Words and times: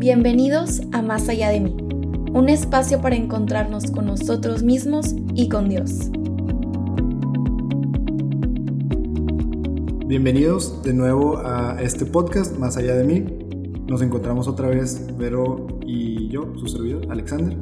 Bienvenidos 0.00 0.80
a 0.92 1.02
Más 1.02 1.28
allá 1.28 1.48
de 1.48 1.58
mí, 1.58 1.76
un 2.32 2.48
espacio 2.48 3.00
para 3.00 3.16
encontrarnos 3.16 3.90
con 3.90 4.06
nosotros 4.06 4.62
mismos 4.62 5.16
y 5.34 5.48
con 5.48 5.68
Dios. 5.68 6.12
Bienvenidos 10.06 10.84
de 10.84 10.94
nuevo 10.94 11.38
a 11.38 11.82
este 11.82 12.06
podcast 12.06 12.56
Más 12.60 12.76
allá 12.76 12.94
de 12.94 13.02
mí. 13.02 13.24
Nos 13.88 14.00
encontramos 14.00 14.46
otra 14.46 14.68
vez 14.68 15.04
Vero 15.18 15.66
y 15.84 16.28
yo, 16.28 16.52
su 16.56 16.68
servidor, 16.68 17.10
Alexander. 17.10 17.58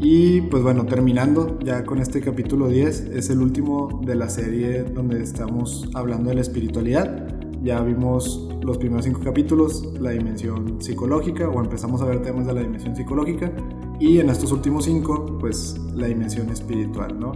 Y 0.00 0.42
pues 0.42 0.62
bueno, 0.62 0.86
terminando 0.86 1.58
ya 1.58 1.84
con 1.84 1.98
este 1.98 2.20
capítulo 2.20 2.68
10, 2.68 3.10
es 3.14 3.30
el 3.30 3.40
último 3.40 4.00
de 4.06 4.14
la 4.14 4.28
serie 4.28 4.84
donde 4.84 5.24
estamos 5.24 5.90
hablando 5.94 6.28
de 6.28 6.36
la 6.36 6.42
espiritualidad. 6.42 7.39
Ya 7.62 7.80
vimos 7.82 8.48
los 8.62 8.78
primeros 8.78 9.04
cinco 9.04 9.20
capítulos, 9.22 9.86
la 10.00 10.10
dimensión 10.10 10.80
psicológica, 10.80 11.48
o 11.48 11.60
empezamos 11.60 12.00
a 12.00 12.06
ver 12.06 12.22
temas 12.22 12.46
de 12.46 12.54
la 12.54 12.62
dimensión 12.62 12.96
psicológica, 12.96 13.52
y 13.98 14.18
en 14.18 14.30
estos 14.30 14.50
últimos 14.50 14.86
cinco, 14.86 15.36
pues 15.38 15.78
la 15.94 16.06
dimensión 16.06 16.48
espiritual, 16.48 17.20
¿no? 17.20 17.32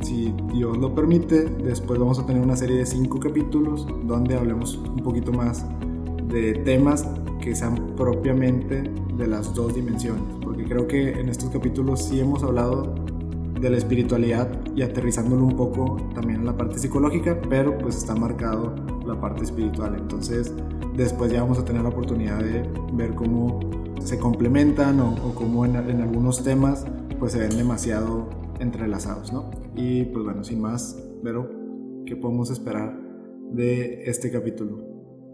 Si 0.00 0.32
Dios 0.52 0.78
lo 0.78 0.94
permite, 0.94 1.44
después 1.44 1.98
vamos 1.98 2.18
a 2.18 2.24
tener 2.24 2.40
una 2.42 2.56
serie 2.56 2.78
de 2.78 2.86
cinco 2.86 3.20
capítulos 3.20 3.86
donde 4.04 4.36
hablemos 4.36 4.76
un 4.76 5.02
poquito 5.02 5.32
más 5.32 5.66
de 6.28 6.54
temas 6.54 7.06
que 7.40 7.54
sean 7.54 7.94
propiamente 7.96 8.82
de 9.16 9.26
las 9.26 9.54
dos 9.54 9.74
dimensiones, 9.74 10.22
porque 10.42 10.64
creo 10.64 10.86
que 10.86 11.10
en 11.10 11.28
estos 11.28 11.50
capítulos 11.50 12.04
sí 12.04 12.20
hemos 12.20 12.42
hablado 12.42 12.94
de 13.60 13.68
la 13.68 13.76
espiritualidad 13.76 14.48
y 14.74 14.82
aterrizándolo 14.82 15.44
un 15.44 15.56
poco 15.56 15.96
también 16.14 16.40
en 16.40 16.46
la 16.46 16.56
parte 16.56 16.78
psicológica, 16.78 17.38
pero 17.50 17.76
pues 17.76 17.96
está 17.96 18.14
marcado 18.14 18.74
la 19.08 19.20
parte 19.20 19.42
espiritual. 19.42 19.96
Entonces 19.98 20.54
después 20.94 21.32
ya 21.32 21.42
vamos 21.42 21.58
a 21.58 21.64
tener 21.64 21.82
la 21.82 21.88
oportunidad 21.88 22.38
de 22.38 22.68
ver 22.92 23.14
cómo 23.14 23.60
se 24.00 24.18
complementan 24.18 25.00
o, 25.00 25.34
cómo 25.34 25.64
en, 25.64 25.76
algunos 25.76 26.44
temas 26.44 26.86
pues 27.18 27.32
se 27.32 27.38
ven 27.40 27.56
demasiado 27.56 28.28
entrelazados, 28.60 29.32
¿no? 29.32 29.50
Y 29.74 30.04
pues 30.04 30.24
bueno, 30.24 30.44
sin 30.44 30.60
más, 30.60 30.96
pero 31.22 31.50
¿qué 32.06 32.16
podemos 32.16 32.50
esperar 32.50 32.96
de 33.50 34.04
este 34.04 34.30
capítulo? 34.30 34.78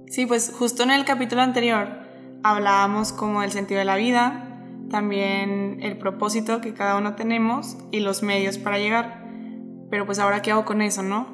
Sí, 0.07 0.27
pues 0.27 0.53
justo 0.57 0.83
en 0.83 0.91
el 0.91 1.05
capítulo 1.05 1.43
anterior 1.43 1.89
hablábamos 2.43 3.13
como 3.13 3.41
del 3.41 3.53
sentido 3.53 3.79
de 3.79 3.85
la 3.85 3.97
vida, 3.97 4.63
también 4.91 5.79
el 5.83 5.99
propósito 5.99 6.61
que 6.61 6.75
cada 6.75 6.99
uno 6.99 7.15
tenemos 7.15 7.77
y 7.91 8.01
los 8.01 8.23
medios 8.23 8.59
para 8.59 8.79
llegar. 8.79 9.25
Pero 9.91 10.07
pues 10.07 10.19
ahora, 10.19 10.43
¿qué 10.43 10.53
hago 10.53 10.65
con 10.65 10.83
eso, 10.83 11.03
no? 11.03 11.27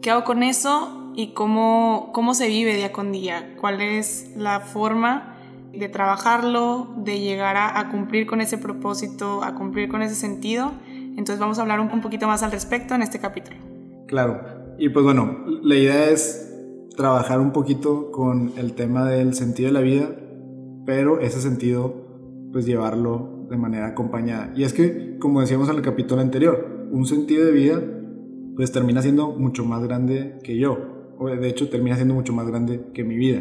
¿Qué 0.00 0.10
hago 0.10 0.24
con 0.24 0.42
eso 0.42 1.01
y 1.14 1.32
cómo, 1.34 2.10
cómo 2.12 2.34
se 2.34 2.48
vive 2.48 2.76
día 2.76 2.92
con 2.92 3.12
día? 3.12 3.54
¿Cuál 3.60 3.80
es 3.80 4.32
la 4.36 4.60
forma 4.60 5.36
de 5.72 5.88
trabajarlo, 5.88 6.88
de 6.98 7.20
llegar 7.20 7.56
a, 7.56 7.88
cumplir 7.90 8.26
con 8.26 8.40
ese 8.40 8.58
propósito, 8.58 9.42
a 9.42 9.54
cumplir 9.54 9.88
con 9.88 10.02
ese 10.02 10.14
sentido? 10.14 10.72
Entonces 10.88 11.38
vamos 11.38 11.58
a 11.58 11.62
hablar 11.62 11.80
un, 11.80 11.90
un 11.90 12.00
poquito 12.00 12.26
más 12.26 12.42
al 12.42 12.52
respecto 12.52 12.94
en 12.94 13.02
este 13.02 13.18
capítulo. 13.18 13.56
Claro. 14.06 14.40
Y 14.78 14.88
pues 14.88 15.04
bueno, 15.04 15.44
la 15.62 15.76
idea 15.76 16.10
es 16.10 16.48
trabajar 16.96 17.40
un 17.40 17.52
poquito 17.52 18.10
con 18.10 18.52
el 18.56 18.74
tema 18.74 19.08
del 19.08 19.34
sentido 19.34 19.68
de 19.68 19.72
la 19.72 19.80
vida, 19.80 20.10
pero 20.86 21.20
ese 21.20 21.40
sentido 21.40 22.02
pues 22.52 22.66
llevarlo 22.66 23.46
de 23.48 23.56
manera 23.56 23.88
acompañada. 23.88 24.52
Y 24.54 24.64
es 24.64 24.72
que, 24.72 25.16
como 25.18 25.40
decíamos 25.40 25.68
en 25.68 25.76
el 25.76 25.82
capítulo 25.82 26.20
anterior, 26.20 26.88
un 26.90 27.06
sentido 27.06 27.44
de 27.44 27.52
vida 27.52 27.82
pues 28.56 28.72
termina 28.72 29.00
siendo 29.02 29.30
mucho 29.30 29.64
más 29.64 29.82
grande 29.82 30.38
que 30.42 30.58
yo. 30.58 30.91
De 31.26 31.48
hecho 31.48 31.68
termina 31.68 31.96
siendo 31.96 32.14
mucho 32.14 32.32
más 32.32 32.46
grande 32.46 32.80
que 32.92 33.04
mi 33.04 33.16
vida. 33.16 33.40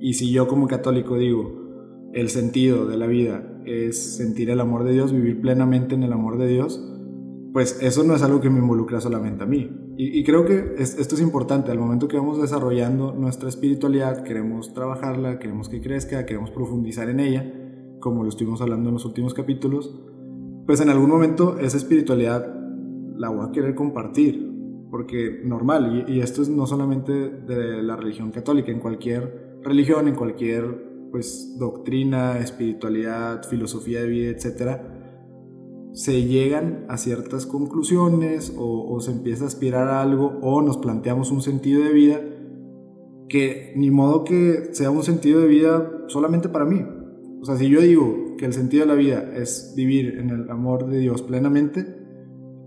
Y 0.00 0.14
si 0.14 0.30
yo 0.32 0.46
como 0.48 0.66
católico 0.66 1.16
digo, 1.16 1.66
el 2.12 2.28
sentido 2.28 2.86
de 2.86 2.96
la 2.96 3.06
vida 3.06 3.60
es 3.64 4.16
sentir 4.16 4.50
el 4.50 4.60
amor 4.60 4.84
de 4.84 4.92
Dios, 4.92 5.12
vivir 5.12 5.40
plenamente 5.40 5.94
en 5.94 6.02
el 6.02 6.12
amor 6.12 6.38
de 6.38 6.48
Dios, 6.48 6.80
pues 7.52 7.78
eso 7.82 8.04
no 8.04 8.14
es 8.14 8.22
algo 8.22 8.40
que 8.40 8.50
me 8.50 8.58
involucra 8.58 9.00
solamente 9.00 9.44
a 9.44 9.46
mí. 9.46 9.70
Y, 9.98 10.22
creo 10.24 10.44
que 10.44 10.74
esto 10.76 11.14
es 11.14 11.20
importante, 11.22 11.70
al 11.70 11.78
momento 11.78 12.06
que 12.06 12.18
vamos 12.18 12.38
desarrollando 12.38 13.14
nuestra 13.14 13.48
espiritualidad, 13.48 14.24
queremos 14.24 14.74
trabajarla, 14.74 15.38
queremos 15.38 15.70
que 15.70 15.80
crezca, 15.80 16.26
queremos 16.26 16.50
profundizar 16.50 17.08
en 17.08 17.18
ella, 17.18 17.50
como 17.98 18.22
lo 18.22 18.28
estuvimos 18.28 18.60
hablando 18.60 18.90
en 18.90 18.94
los 18.94 19.06
últimos 19.06 19.32
capítulos, 19.32 19.98
pues 20.66 20.82
en 20.82 20.90
algún 20.90 21.08
momento 21.08 21.58
esa 21.58 21.78
espiritualidad 21.78 22.46
la 23.16 23.30
voy 23.30 23.48
a 23.48 23.52
querer 23.52 23.74
compartir, 23.74 24.55
porque 24.90 25.40
normal, 25.44 26.04
y, 26.08 26.20
esto 26.20 26.42
es 26.42 26.48
no 26.48 26.66
solamente 26.66 27.12
de 27.12 27.82
la 27.82 27.96
religión 27.96 28.30
católica, 28.30 28.70
en 28.70 28.80
cualquier 28.80 29.58
religión, 29.62 30.08
en 30.08 30.14
cualquier 30.14 31.08
pues 31.10 31.56
doctrina, 31.58 32.38
espiritualidad, 32.38 33.42
filosofía 33.44 34.02
de 34.02 34.08
vida, 34.08 34.30
etcétera, 34.30 34.92
se 35.92 36.24
llegan 36.24 36.84
a 36.88 36.98
ciertas 36.98 37.46
conclusiones 37.46 38.54
o, 38.56 38.92
o, 38.92 39.00
se 39.00 39.12
empieza 39.12 39.44
a 39.44 39.46
aspirar 39.46 39.88
a 39.88 40.02
algo 40.02 40.38
o 40.42 40.60
nos 40.60 40.76
planteamos 40.76 41.30
un 41.30 41.40
sentido 41.40 41.82
de 41.82 41.92
vida 41.92 42.20
que 43.28 43.72
ni 43.76 43.90
modo 43.90 44.24
que 44.24 44.68
sea 44.72 44.90
un 44.90 45.02
sentido 45.02 45.40
de 45.40 45.48
vida 45.48 46.04
solamente 46.08 46.48
para 46.48 46.66
mí, 46.66 46.84
o 47.40 47.44
sea, 47.44 47.56
si 47.56 47.68
yo 47.68 47.80
digo 47.80 48.34
que 48.36 48.44
el 48.44 48.52
sentido 48.52 48.84
de 48.84 48.88
la 48.88 48.94
vida 48.94 49.32
es 49.36 49.72
vivir 49.76 50.18
en 50.18 50.30
el 50.30 50.50
amor 50.50 50.88
de 50.88 50.98
Dios 50.98 51.22
plenamente, 51.22 51.86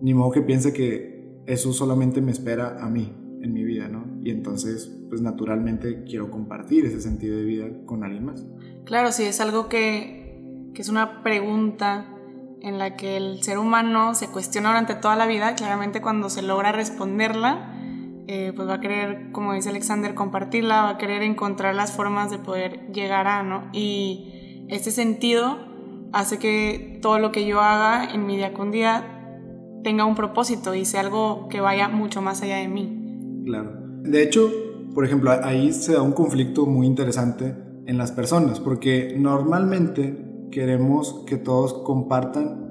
ni 0.02 0.14
modo 0.14 0.32
que 0.32 0.42
piense 0.42 0.74
que 0.74 1.09
eso 1.50 1.74
solamente 1.74 2.22
me 2.22 2.32
espera 2.32 2.78
a 2.80 2.90
mí 2.90 3.12
en 3.42 3.54
mi 3.54 3.64
vida, 3.64 3.88
¿no? 3.88 4.06
Y 4.22 4.30
entonces, 4.30 4.96
pues 5.10 5.22
naturalmente 5.22 6.04
quiero 6.04 6.30
compartir 6.30 6.86
ese 6.86 7.02
sentido 7.02 7.38
de 7.38 7.44
vida 7.44 7.66
con 7.86 8.04
alguien 8.04 8.26
más. 8.26 8.46
Claro, 8.86 9.12
sí, 9.12 9.24
es 9.24 9.42
algo 9.42 9.68
que, 9.68 10.70
que 10.76 10.82
es 10.82 10.90
una 10.90 11.24
pregunta 11.24 12.06
en 12.62 12.78
la 12.78 12.96
que 12.96 13.18
el 13.18 13.42
ser 13.42 13.58
humano 13.58 14.14
se 14.14 14.28
cuestiona 14.28 14.70
durante 14.70 14.94
toda 14.94 15.16
la 15.16 15.26
vida, 15.26 15.56
claramente 15.56 16.02
cuando 16.02 16.30
se 16.30 16.44
logra 16.44 16.72
responderla, 16.72 17.74
eh, 18.28 18.54
pues 18.56 18.68
va 18.68 18.76
a 18.76 18.80
querer, 18.80 19.32
como 19.32 19.54
dice 19.54 19.70
Alexander, 19.70 20.14
compartirla, 20.14 20.84
va 20.84 20.90
a 20.90 20.98
querer 21.00 21.24
encontrar 21.24 21.74
las 21.74 21.94
formas 21.94 22.30
de 22.30 22.38
poder 22.38 22.92
llegar 22.92 23.26
a, 23.26 23.42
¿no? 23.42 23.70
Y 23.74 24.66
este 24.68 24.92
sentido 24.92 25.58
hace 26.12 26.38
que 26.38 27.00
todo 27.02 27.18
lo 27.18 27.32
que 27.32 27.48
yo 27.48 27.62
haga 27.62 28.14
en 28.14 28.28
mi 28.28 28.38
día 28.38 28.54
con 28.54 28.70
día 28.70 29.19
tenga 29.84 30.06
un 30.06 30.16
propósito 30.16 30.76
y 30.76 30.86
sea 30.86 31.02
algo 31.02 31.48
que 31.50 31.62
vaya 31.62 31.88
mucho 31.88 32.22
más 32.22 32.42
allá 32.42 32.58
de 32.58 32.68
mí. 32.68 33.44
Claro. 33.46 33.72
De 34.04 34.24
hecho, 34.24 34.50
por 34.94 35.06
ejemplo, 35.06 35.32
ahí 35.44 35.72
se 35.72 35.94
da 35.94 36.02
un 36.02 36.12
conflicto 36.12 36.66
muy 36.66 36.88
interesante 36.88 37.56
en 37.86 37.98
las 37.98 38.12
personas, 38.12 38.60
porque 38.60 39.16
normalmente 39.18 40.26
queremos 40.52 41.24
que 41.26 41.38
todos 41.38 41.74
compartan 41.74 42.70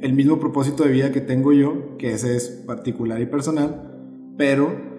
el 0.00 0.12
mismo 0.14 0.38
propósito 0.38 0.84
de 0.84 0.90
vida 0.90 1.12
que 1.12 1.20
tengo 1.20 1.52
yo, 1.52 1.96
que 1.98 2.12
ese 2.12 2.36
es 2.36 2.48
particular 2.66 3.20
y 3.20 3.26
personal, 3.26 4.32
pero 4.36 4.90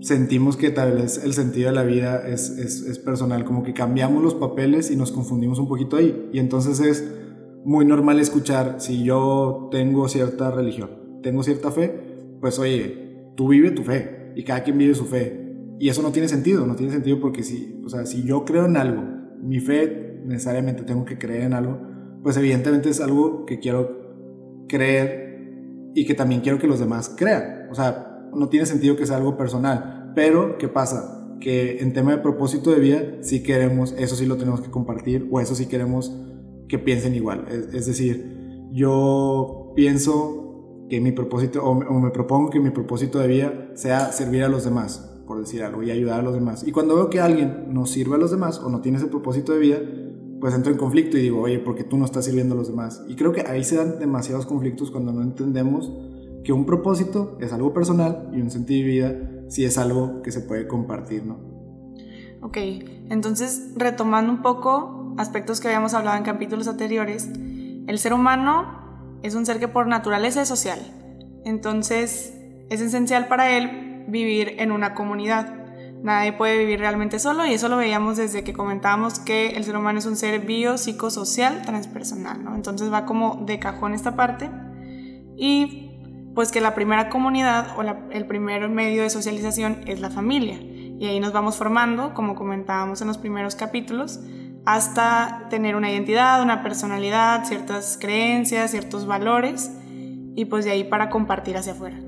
sentimos 0.00 0.56
que 0.56 0.70
tal 0.70 0.92
vez 0.92 1.22
el 1.24 1.32
sentido 1.32 1.70
de 1.70 1.74
la 1.74 1.82
vida 1.82 2.26
es, 2.28 2.50
es, 2.50 2.98
personal, 2.98 3.44
como 3.44 3.62
que 3.62 3.72
cambiamos 3.72 4.22
los 4.22 4.34
papeles 4.34 4.90
y 4.90 4.96
nos 4.96 5.12
confundimos 5.12 5.58
un 5.58 5.68
poquito 5.68 5.96
ahí. 5.96 6.28
Y 6.32 6.38
entonces 6.38 6.80
es 6.80 7.04
muy 7.64 7.84
normal 7.86 8.20
escuchar, 8.20 8.76
si 8.78 9.04
yo 9.04 9.68
tengo 9.70 10.08
cierta 10.08 10.50
religión, 10.50 11.20
tengo 11.22 11.42
cierta 11.42 11.70
fe, 11.70 12.36
pues 12.40 12.58
oye, 12.58 13.32
tú 13.36 13.48
vive 13.48 13.70
tu 13.70 13.82
fe 13.82 14.32
y 14.36 14.44
cada 14.44 14.62
quien 14.62 14.78
vive 14.78 14.94
su 14.94 15.06
fe. 15.06 15.40
Y 15.80 15.88
eso 15.88 16.02
no 16.02 16.12
tiene 16.12 16.28
sentido, 16.28 16.66
no 16.66 16.76
tiene 16.76 16.92
sentido 16.92 17.20
porque 17.20 17.42
si, 17.42 17.80
o 17.84 17.88
sea, 17.88 18.06
si 18.06 18.22
yo 18.22 18.44
creo 18.44 18.66
en 18.66 18.76
algo, 18.76 19.02
mi 19.42 19.60
fe 19.60 20.20
necesariamente 20.24 20.82
tengo 20.82 21.04
que 21.04 21.18
creer 21.18 21.42
en 21.42 21.54
algo, 21.54 21.80
pues 22.22 22.36
evidentemente 22.36 22.90
es 22.90 23.00
algo 23.00 23.44
que 23.44 23.58
quiero 23.58 24.66
creer 24.68 25.92
y 25.94 26.06
que 26.06 26.14
también 26.14 26.40
quiero 26.40 26.58
que 26.58 26.66
los 26.66 26.80
demás 26.80 27.14
crean. 27.16 27.68
O 27.70 27.74
sea, 27.74 28.28
no 28.34 28.48
tiene 28.48 28.66
sentido 28.66 28.96
que 28.96 29.06
sea 29.06 29.16
algo 29.16 29.36
personal. 29.36 30.12
Pero, 30.14 30.58
¿qué 30.58 30.68
pasa? 30.68 31.36
Que 31.40 31.78
en 31.80 31.92
tema 31.92 32.12
de 32.12 32.18
propósito 32.18 32.70
de 32.70 32.80
vida, 32.80 33.00
sí 33.20 33.42
queremos, 33.42 33.94
eso 33.98 34.16
sí 34.16 34.26
lo 34.26 34.36
tenemos 34.36 34.60
que 34.60 34.70
compartir, 34.70 35.28
o 35.30 35.40
eso 35.40 35.54
sí 35.54 35.66
queremos 35.66 36.16
que 36.68 36.78
piensen 36.78 37.14
igual. 37.14 37.46
Es, 37.48 37.86
decir, 37.86 38.68
yo 38.72 39.72
pienso 39.74 40.86
que 40.88 41.00
mi 41.00 41.12
propósito, 41.12 41.64
o 41.64 41.74
me, 41.74 42.10
propongo 42.10 42.50
que 42.50 42.60
mi 42.60 42.70
propósito 42.70 43.18
de 43.18 43.28
vida 43.28 43.70
sea 43.74 44.12
servir 44.12 44.44
a 44.44 44.48
los 44.48 44.64
demás, 44.64 45.22
por 45.26 45.40
decir 45.40 45.62
algo, 45.62 45.82
y 45.82 45.90
ayudar 45.90 46.20
a 46.20 46.22
los 46.22 46.34
demás. 46.34 46.66
Y 46.66 46.72
cuando 46.72 46.94
veo 46.96 47.10
que 47.10 47.20
alguien 47.20 47.72
no 47.72 47.86
sirve 47.86 48.16
a 48.16 48.18
los 48.18 48.30
demás 48.30 48.58
o 48.58 48.68
no 48.68 48.80
tiene 48.80 48.98
ese 48.98 49.06
propósito 49.06 49.52
de 49.52 49.58
vida, 49.58 49.78
pues 50.40 50.54
entro 50.54 50.72
en 50.72 50.78
conflicto 50.78 51.16
y 51.16 51.22
digo, 51.22 51.40
oye, 51.40 51.58
¿por 51.58 51.74
qué 51.74 51.84
tú 51.84 51.96
no 51.96 52.04
estás 52.04 52.26
sirviendo 52.26 52.54
a 52.54 52.58
los 52.58 52.68
demás? 52.68 53.02
Y 53.08 53.16
creo 53.16 53.32
que 53.32 53.42
ahí 53.42 53.64
se 53.64 53.76
dan 53.76 53.98
demasiados 53.98 54.44
conflictos 54.44 54.90
cuando 54.90 55.12
no 55.12 55.22
entendemos 55.22 55.90
que 56.44 56.52
un 56.52 56.66
propósito 56.66 57.38
es 57.40 57.52
algo 57.52 57.72
personal 57.72 58.30
y 58.34 58.40
un 58.40 58.50
sentido 58.50 58.86
de 58.86 58.92
vida 58.92 59.30
sí 59.48 59.64
es 59.64 59.78
algo 59.78 60.20
que 60.22 60.30
se 60.30 60.40
puede 60.40 60.68
compartir, 60.68 61.24
¿no? 61.24 61.38
Ok, 62.42 62.58
entonces 63.08 63.72
retomando 63.74 64.30
un 64.30 64.42
poco 64.42 65.03
aspectos 65.18 65.60
que 65.60 65.68
habíamos 65.68 65.94
hablado 65.94 66.16
en 66.16 66.24
capítulos 66.24 66.68
anteriores, 66.68 67.28
el 67.86 67.98
ser 67.98 68.12
humano 68.12 69.18
es 69.22 69.34
un 69.34 69.46
ser 69.46 69.58
que 69.58 69.68
por 69.68 69.86
naturaleza 69.86 70.42
es 70.42 70.48
social, 70.48 70.78
entonces 71.44 72.34
es 72.70 72.80
esencial 72.80 73.28
para 73.28 73.50
él 73.50 74.04
vivir 74.08 74.56
en 74.58 74.72
una 74.72 74.94
comunidad. 74.94 75.62
Nadie 76.02 76.32
puede 76.32 76.58
vivir 76.58 76.80
realmente 76.80 77.18
solo 77.18 77.46
y 77.46 77.54
eso 77.54 77.68
lo 77.68 77.78
veíamos 77.78 78.18
desde 78.18 78.44
que 78.44 78.52
comentábamos 78.52 79.18
que 79.18 79.56
el 79.56 79.64
ser 79.64 79.76
humano 79.76 79.98
es 79.98 80.06
un 80.06 80.16
ser 80.16 80.40
biopsicosocial 80.40 81.62
transpersonal, 81.62 82.44
¿no? 82.44 82.54
Entonces 82.54 82.92
va 82.92 83.06
como 83.06 83.42
de 83.46 83.58
cajón 83.58 83.94
esta 83.94 84.14
parte 84.14 84.50
y 85.36 86.32
pues 86.34 86.52
que 86.52 86.60
la 86.60 86.74
primera 86.74 87.08
comunidad 87.08 87.78
o 87.78 87.82
el 88.10 88.26
primer 88.26 88.68
medio 88.68 89.02
de 89.02 89.10
socialización 89.10 89.78
es 89.86 90.00
la 90.00 90.10
familia 90.10 90.58
y 90.98 91.06
ahí 91.06 91.20
nos 91.20 91.32
vamos 91.32 91.56
formando, 91.56 92.14
como 92.14 92.34
comentábamos 92.34 93.00
en 93.00 93.08
los 93.08 93.18
primeros 93.18 93.56
capítulos, 93.56 94.20
hasta 94.66 95.46
tener 95.50 95.76
una 95.76 95.90
identidad, 95.90 96.42
una 96.42 96.62
personalidad, 96.62 97.44
ciertas 97.44 97.98
creencias, 98.00 98.70
ciertos 98.70 99.06
valores 99.06 99.70
y 100.36 100.46
pues 100.46 100.64
de 100.64 100.72
ahí 100.72 100.84
para 100.84 101.10
compartir 101.10 101.56
hacia 101.56 101.72
afuera. 101.72 102.00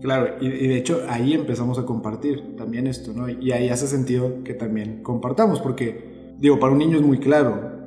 Claro, 0.00 0.36
y, 0.40 0.48
de 0.48 0.76
hecho 0.76 1.02
ahí 1.08 1.34
empezamos 1.34 1.78
a 1.78 1.84
compartir 1.84 2.56
también 2.56 2.86
esto, 2.86 3.12
¿no? 3.12 3.28
Y 3.28 3.50
ahí 3.52 3.68
hace 3.68 3.86
sentido 3.86 4.44
que 4.44 4.54
también 4.54 5.02
compartamos, 5.02 5.60
porque, 5.60 6.34
digo, 6.38 6.58
para 6.60 6.72
un 6.72 6.78
niño 6.78 6.96
es 6.96 7.02
muy 7.02 7.18
claro, 7.18 7.78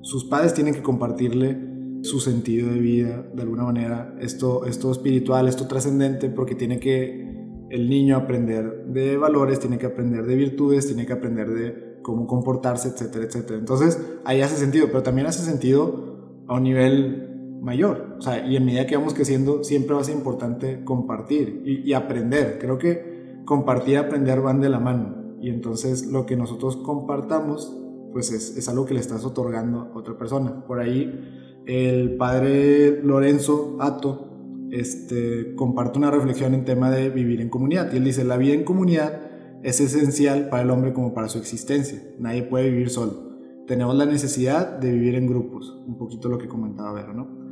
sus 0.00 0.24
padres 0.24 0.54
tienen 0.54 0.74
que 0.74 0.82
compartirle 0.82 1.72
su 2.02 2.20
sentido 2.20 2.72
de 2.72 2.80
vida, 2.80 3.24
de 3.34 3.42
alguna 3.42 3.64
manera, 3.64 4.14
esto, 4.18 4.64
esto 4.64 4.90
espiritual, 4.90 5.46
esto 5.46 5.68
trascendente, 5.68 6.30
porque 6.30 6.54
tiene 6.54 6.80
que 6.80 7.30
el 7.70 7.88
niño 7.88 8.16
aprender 8.16 8.86
de 8.86 9.16
valores, 9.16 9.60
tiene 9.60 9.78
que 9.78 9.86
aprender 9.86 10.26
de 10.26 10.34
virtudes, 10.34 10.86
tiene 10.86 11.06
que 11.06 11.12
aprender 11.12 11.50
de 11.50 11.91
cómo 12.02 12.26
comportarse, 12.26 12.88
etcétera, 12.88 13.24
etcétera. 13.24 13.58
Entonces, 13.58 14.00
ahí 14.24 14.40
hace 14.40 14.56
sentido, 14.56 14.86
pero 14.88 15.02
también 15.02 15.26
hace 15.26 15.42
sentido 15.42 16.44
a 16.48 16.54
un 16.54 16.64
nivel 16.64 17.58
mayor. 17.62 18.16
O 18.18 18.22
sea, 18.22 18.46
y 18.46 18.56
en 18.56 18.64
medida 18.64 18.86
que 18.86 18.96
vamos 18.96 19.14
creciendo, 19.14 19.64
siempre 19.64 19.94
va 19.94 20.00
a 20.00 20.04
ser 20.04 20.16
importante 20.16 20.84
compartir 20.84 21.62
y, 21.64 21.92
aprender. 21.92 22.58
Creo 22.60 22.78
que 22.78 23.42
compartir 23.44 23.94
y 23.94 23.96
aprender 23.96 24.40
van 24.40 24.60
de 24.60 24.68
la 24.68 24.80
mano. 24.80 25.36
Y 25.40 25.48
entonces 25.48 26.06
lo 26.06 26.26
que 26.26 26.36
nosotros 26.36 26.76
compartamos, 26.76 27.76
pues 28.12 28.32
es, 28.32 28.56
es 28.56 28.68
algo 28.68 28.84
que 28.84 28.94
le 28.94 29.00
estás 29.00 29.24
otorgando 29.24 29.92
a 29.94 29.98
otra 29.98 30.18
persona. 30.18 30.64
Por 30.66 30.80
ahí, 30.80 31.62
el 31.66 32.16
padre 32.16 33.00
Lorenzo 33.02 33.76
Ato 33.80 34.32
este, 34.72 35.54
comparte 35.54 35.98
una 35.98 36.10
reflexión 36.10 36.54
en 36.54 36.64
tema 36.64 36.90
de 36.90 37.10
vivir 37.10 37.40
en 37.40 37.48
comunidad. 37.50 37.92
Y 37.92 37.98
él 37.98 38.04
dice, 38.04 38.24
la 38.24 38.36
vida 38.36 38.54
en 38.54 38.64
comunidad 38.64 39.20
es 39.62 39.80
esencial 39.80 40.48
para 40.48 40.62
el 40.62 40.70
hombre 40.70 40.92
como 40.92 41.14
para 41.14 41.28
su 41.28 41.38
existencia. 41.38 42.02
Nadie 42.18 42.42
puede 42.42 42.70
vivir 42.70 42.90
solo. 42.90 43.32
Tenemos 43.66 43.94
la 43.96 44.06
necesidad 44.06 44.78
de 44.78 44.90
vivir 44.90 45.14
en 45.14 45.26
grupos, 45.26 45.76
un 45.86 45.96
poquito 45.96 46.28
lo 46.28 46.38
que 46.38 46.48
comentaba 46.48 46.92
Vero, 46.92 47.14
¿no? 47.14 47.42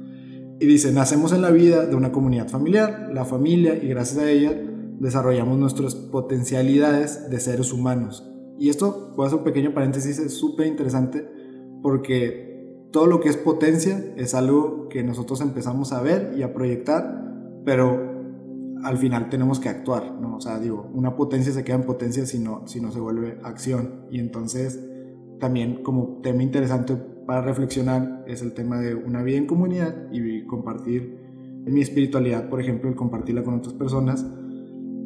Y 0.59 0.67
dice, 0.67 0.93
nacemos 0.93 1.33
en 1.33 1.41
la 1.41 1.51
vida 1.51 1.87
de 1.87 1.95
una 1.95 2.13
comunidad 2.13 2.49
familiar, 2.49 3.09
la 3.15 3.25
familia, 3.25 3.75
y 3.83 3.89
gracias 3.89 4.19
a 4.19 4.31
ella 4.31 4.53
desarrollamos 4.99 5.59
nuestras 5.59 5.95
potencialidades 5.95 7.31
de 7.31 7.41
seres 7.41 7.73
humanos. 7.73 8.29
Y 8.59 8.69
esto, 8.69 9.13
voy 9.17 9.25
a 9.25 9.29
hacer 9.29 9.39
un 9.39 9.45
pequeño 9.45 9.73
paréntesis, 9.73 10.19
es 10.19 10.35
súper 10.35 10.67
interesante 10.67 11.27
porque 11.83 12.51
todo 12.93 13.07
lo 13.07 13.21
que 13.21 13.31
es 13.31 13.39
potencia 13.39 14.13
es 14.17 14.35
algo 14.35 14.89
que 14.89 15.03
nosotros 15.03 15.41
empezamos 15.41 15.93
a 15.93 16.03
ver 16.03 16.35
y 16.37 16.43
a 16.43 16.53
proyectar, 16.53 17.63
pero 17.65 18.10
al 18.85 18.99
final 18.99 19.29
tenemos 19.29 19.61
que 19.61 19.69
actuar, 19.69 20.15
¿no? 20.21 20.37
O 20.37 20.41
sea, 20.41 20.59
digo, 20.59 20.91
una 20.95 21.17
potencia 21.17 21.53
se 21.53 21.65
queda 21.65 21.77
en 21.77 21.85
potencia 21.85 22.27
si 22.27 22.39
no, 22.39 22.67
si 22.67 22.81
no 22.81 22.91
se 22.93 23.01
vuelve 23.01 23.39
acción. 23.43 24.07
Y 24.11 24.21
entonces, 24.21 24.81
también 25.39 25.83
como 25.83 26.21
tema 26.23 26.43
interesante 26.43 26.97
para 27.27 27.43
reflexionar 27.43 28.25
es 28.27 28.43
el 28.43 28.55
tema 28.55 28.79
de 28.79 28.95
una 28.95 29.23
vida 29.23 29.39
en 29.39 29.47
comunidad 29.47 30.11
y 30.13 30.45
compartir 30.47 31.21
mi 31.67 31.81
espiritualidad, 31.81 32.49
por 32.49 32.61
ejemplo, 32.61 32.89
el 32.89 32.97
compartirla 32.97 33.45
con 33.45 33.55
otras 33.55 33.75
personas, 33.75 34.27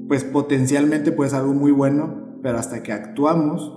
pues 0.08 0.24
potencialmente 0.24 1.12
puede 1.12 1.30
ser 1.30 1.40
algo 1.40 1.52
muy 1.52 1.72
bueno, 1.72 2.38
pero 2.42 2.58
hasta 2.58 2.82
que 2.82 2.92
actuamos 2.92 3.72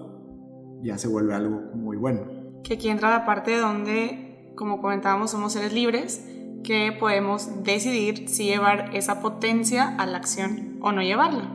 ya 0.83 0.97
se 0.97 1.07
vuelve 1.07 1.33
algo 1.33 1.59
muy 1.73 1.97
bueno. 1.97 2.21
Que 2.63 2.75
aquí 2.75 2.89
entra 2.89 3.09
la 3.09 3.25
parte 3.25 3.57
donde, 3.57 4.53
como 4.55 4.81
comentábamos, 4.81 5.31
somos 5.31 5.53
seres 5.53 5.73
libres, 5.73 6.23
que 6.67 6.91
podemos 6.91 7.63
decidir 7.63 8.27
si 8.27 8.43
llevar 8.43 8.91
esa 8.93 9.21
potencia 9.21 9.95
a 9.95 10.05
la 10.05 10.17
acción 10.17 10.75
o 10.81 10.91
no 10.91 11.01
llevarla. 11.01 11.49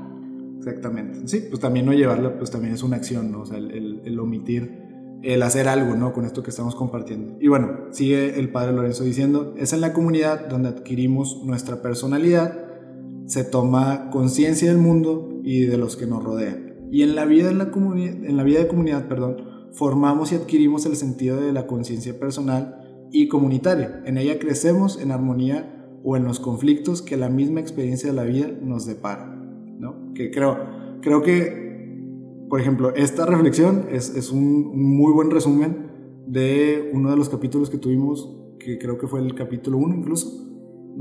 Exactamente. 0.56 1.28
Sí, 1.28 1.44
pues 1.50 1.60
también 1.60 1.84
no 1.84 1.92
llevarla, 1.92 2.38
pues 2.38 2.50
también 2.50 2.72
es 2.72 2.82
una 2.82 2.96
acción, 2.96 3.30
¿no? 3.30 3.42
O 3.42 3.46
sea, 3.46 3.58
el, 3.58 4.00
el 4.02 4.18
omitir 4.18 4.80
el 5.22 5.42
hacer 5.42 5.68
algo, 5.68 5.94
¿no? 5.96 6.14
Con 6.14 6.24
esto 6.24 6.42
que 6.42 6.48
estamos 6.48 6.74
compartiendo. 6.74 7.36
Y 7.40 7.48
bueno, 7.48 7.72
sigue 7.90 8.40
el 8.40 8.50
padre 8.50 8.72
Lorenzo 8.72 9.04
diciendo, 9.04 9.54
es 9.58 9.74
en 9.74 9.82
la 9.82 9.92
comunidad 9.92 10.48
donde 10.48 10.70
adquirimos 10.70 11.44
nuestra 11.44 11.82
personalidad, 11.82 12.58
se 13.26 13.44
toma 13.44 14.08
conciencia 14.10 14.68
del 14.68 14.78
mundo 14.78 15.40
y 15.44 15.66
de 15.66 15.76
los 15.76 15.96
que 15.96 16.06
nos 16.06 16.24
rodean. 16.24 16.88
Y 16.90 17.02
en 17.02 17.14
la 17.14 17.26
vida, 17.26 17.50
en 17.50 17.58
la, 17.58 17.70
en 17.74 18.36
la 18.36 18.42
vida 18.44 18.60
de 18.60 18.66
comunidad, 18.66 19.08
perdón, 19.08 19.68
formamos 19.72 20.32
y 20.32 20.36
adquirimos 20.36 20.86
el 20.86 20.96
sentido 20.96 21.38
de 21.38 21.52
la 21.52 21.66
conciencia 21.66 22.18
personal 22.18 22.81
y 23.12 23.28
comunitaria. 23.28 24.02
En 24.04 24.18
ella 24.18 24.38
crecemos 24.38 25.00
en 25.00 25.12
armonía 25.12 25.86
o 26.02 26.16
en 26.16 26.24
los 26.24 26.40
conflictos 26.40 27.02
que 27.02 27.16
la 27.16 27.28
misma 27.28 27.60
experiencia 27.60 28.10
de 28.10 28.16
la 28.16 28.24
vida 28.24 28.48
nos 28.60 28.86
depara, 28.86 29.26
¿no? 29.26 30.12
Que 30.14 30.30
creo, 30.30 30.58
creo 31.00 31.22
que 31.22 31.62
por 32.52 32.60
ejemplo, 32.60 32.94
esta 32.94 33.24
reflexión 33.24 33.86
es, 33.90 34.30
un 34.30 34.76
muy 34.76 35.10
buen 35.10 35.30
resumen 35.30 35.86
de 36.26 36.90
uno 36.92 37.10
de 37.10 37.16
los 37.16 37.30
capítulos 37.30 37.70
que 37.70 37.78
tuvimos, 37.78 38.28
que 38.60 38.78
creo 38.78 38.98
que 38.98 39.06
fue 39.06 39.20
el 39.20 39.34
capítulo 39.34 39.78
1 39.78 39.94
incluso. 39.94 40.28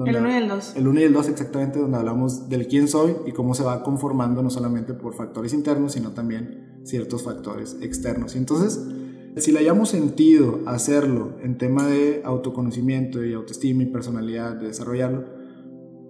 el 0.05 0.15
1 0.15 0.31
y 0.31 0.33
el 0.35 0.47
2. 0.47 0.75
El 0.77 0.87
1 0.87 0.99
y 1.01 1.03
el 1.03 1.11
2 1.11 1.27
exactamente, 1.27 1.79
donde 1.79 1.97
hablamos 1.97 2.47
del 2.47 2.67
quién 2.69 2.87
soy 2.87 3.17
y 3.25 3.33
cómo 3.33 3.53
se 3.53 3.65
va 3.65 3.83
conformando 3.83 4.41
no 4.41 4.49
solamente 4.49 4.93
por 4.93 5.13
factores 5.13 5.53
internos, 5.53 5.91
sino 5.91 6.11
también 6.11 6.79
ciertos 6.85 7.23
factores 7.23 7.77
externos. 7.81 8.33
Y 8.35 8.37
entonces, 8.37 8.87
si 9.37 9.51
le 9.51 9.59
hayamos 9.59 9.89
sentido 9.89 10.59
hacerlo 10.65 11.37
en 11.41 11.57
tema 11.57 11.87
de 11.87 12.21
autoconocimiento 12.25 13.23
y 13.23 13.33
autoestima 13.33 13.83
y 13.83 13.85
personalidad, 13.87 14.55
de 14.55 14.67
desarrollarlo, 14.67 15.25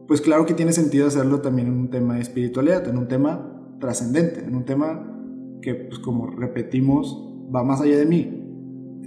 pues 0.07 0.21
claro 0.21 0.45
que 0.45 0.53
tiene 0.53 0.73
sentido 0.73 1.07
hacerlo 1.07 1.41
también 1.41 1.67
en 1.67 1.73
un 1.75 1.89
tema 1.89 2.15
de 2.15 2.21
espiritualidad, 2.21 2.87
en 2.87 2.97
un 2.97 3.07
tema 3.07 3.77
trascendente, 3.79 4.43
en 4.43 4.55
un 4.55 4.65
tema 4.65 5.07
que 5.61 5.75
pues 5.75 5.99
como 5.99 6.27
repetimos 6.27 7.27
va 7.53 7.63
más 7.63 7.81
allá 7.81 7.97
de 7.97 8.05
mí. 8.05 8.37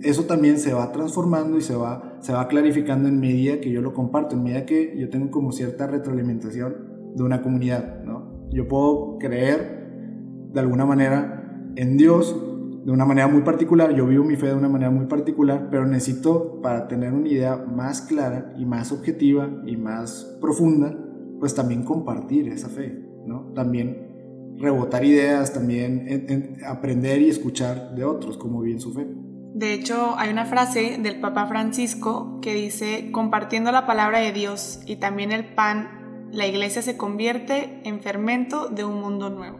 Eso 0.02 0.24
también 0.24 0.58
se 0.58 0.72
va 0.72 0.92
transformando 0.92 1.58
y 1.58 1.62
se 1.62 1.74
va, 1.74 2.18
se 2.20 2.32
va 2.32 2.46
clarificando 2.48 3.08
en 3.08 3.18
medida 3.18 3.60
que 3.60 3.70
yo 3.70 3.80
lo 3.80 3.94
comparto, 3.94 4.36
en 4.36 4.44
medida 4.44 4.66
que 4.66 4.94
yo 4.98 5.08
tengo 5.08 5.30
como 5.30 5.52
cierta 5.52 5.86
retroalimentación 5.86 7.14
de 7.14 7.22
una 7.22 7.42
comunidad, 7.42 8.02
¿no? 8.04 8.48
Yo 8.50 8.68
puedo 8.68 9.18
creer 9.18 10.48
de 10.52 10.60
alguna 10.60 10.84
manera 10.86 11.70
en 11.76 11.96
Dios 11.96 12.36
de 12.84 12.92
una 12.92 13.06
manera 13.06 13.28
muy 13.28 13.40
particular, 13.42 13.94
yo 13.94 14.06
vivo 14.06 14.24
mi 14.24 14.36
fe 14.36 14.48
de 14.48 14.54
una 14.54 14.68
manera 14.68 14.90
muy 14.90 15.06
particular, 15.06 15.68
pero 15.70 15.86
necesito 15.86 16.60
para 16.60 16.86
tener 16.86 17.14
una 17.14 17.28
idea 17.28 17.56
más 17.56 18.02
clara 18.02 18.52
y 18.58 18.66
más 18.66 18.92
objetiva 18.92 19.48
y 19.64 19.78
más 19.78 20.36
profunda, 20.38 20.94
pues 21.40 21.54
también 21.54 21.82
compartir 21.82 22.48
esa 22.48 22.68
fe, 22.68 22.94
¿no? 23.24 23.52
También 23.54 24.54
rebotar 24.58 25.02
ideas, 25.02 25.54
también 25.54 26.58
aprender 26.66 27.22
y 27.22 27.30
escuchar 27.30 27.94
de 27.94 28.04
otros, 28.04 28.36
como 28.36 28.60
bien 28.60 28.80
su 28.80 28.92
fe. 28.92 29.06
De 29.54 29.72
hecho, 29.72 30.16
hay 30.18 30.30
una 30.30 30.44
frase 30.44 30.98
del 31.00 31.20
Papa 31.20 31.46
Francisco 31.46 32.38
que 32.42 32.52
dice, 32.52 33.10
compartiendo 33.12 33.72
la 33.72 33.86
palabra 33.86 34.18
de 34.18 34.32
Dios 34.32 34.80
y 34.84 34.96
también 34.96 35.32
el 35.32 35.54
pan, 35.54 36.28
la 36.32 36.46
iglesia 36.46 36.82
se 36.82 36.98
convierte 36.98 37.80
en 37.84 38.00
fermento 38.00 38.68
de 38.68 38.84
un 38.84 39.00
mundo 39.00 39.30
nuevo. 39.30 39.58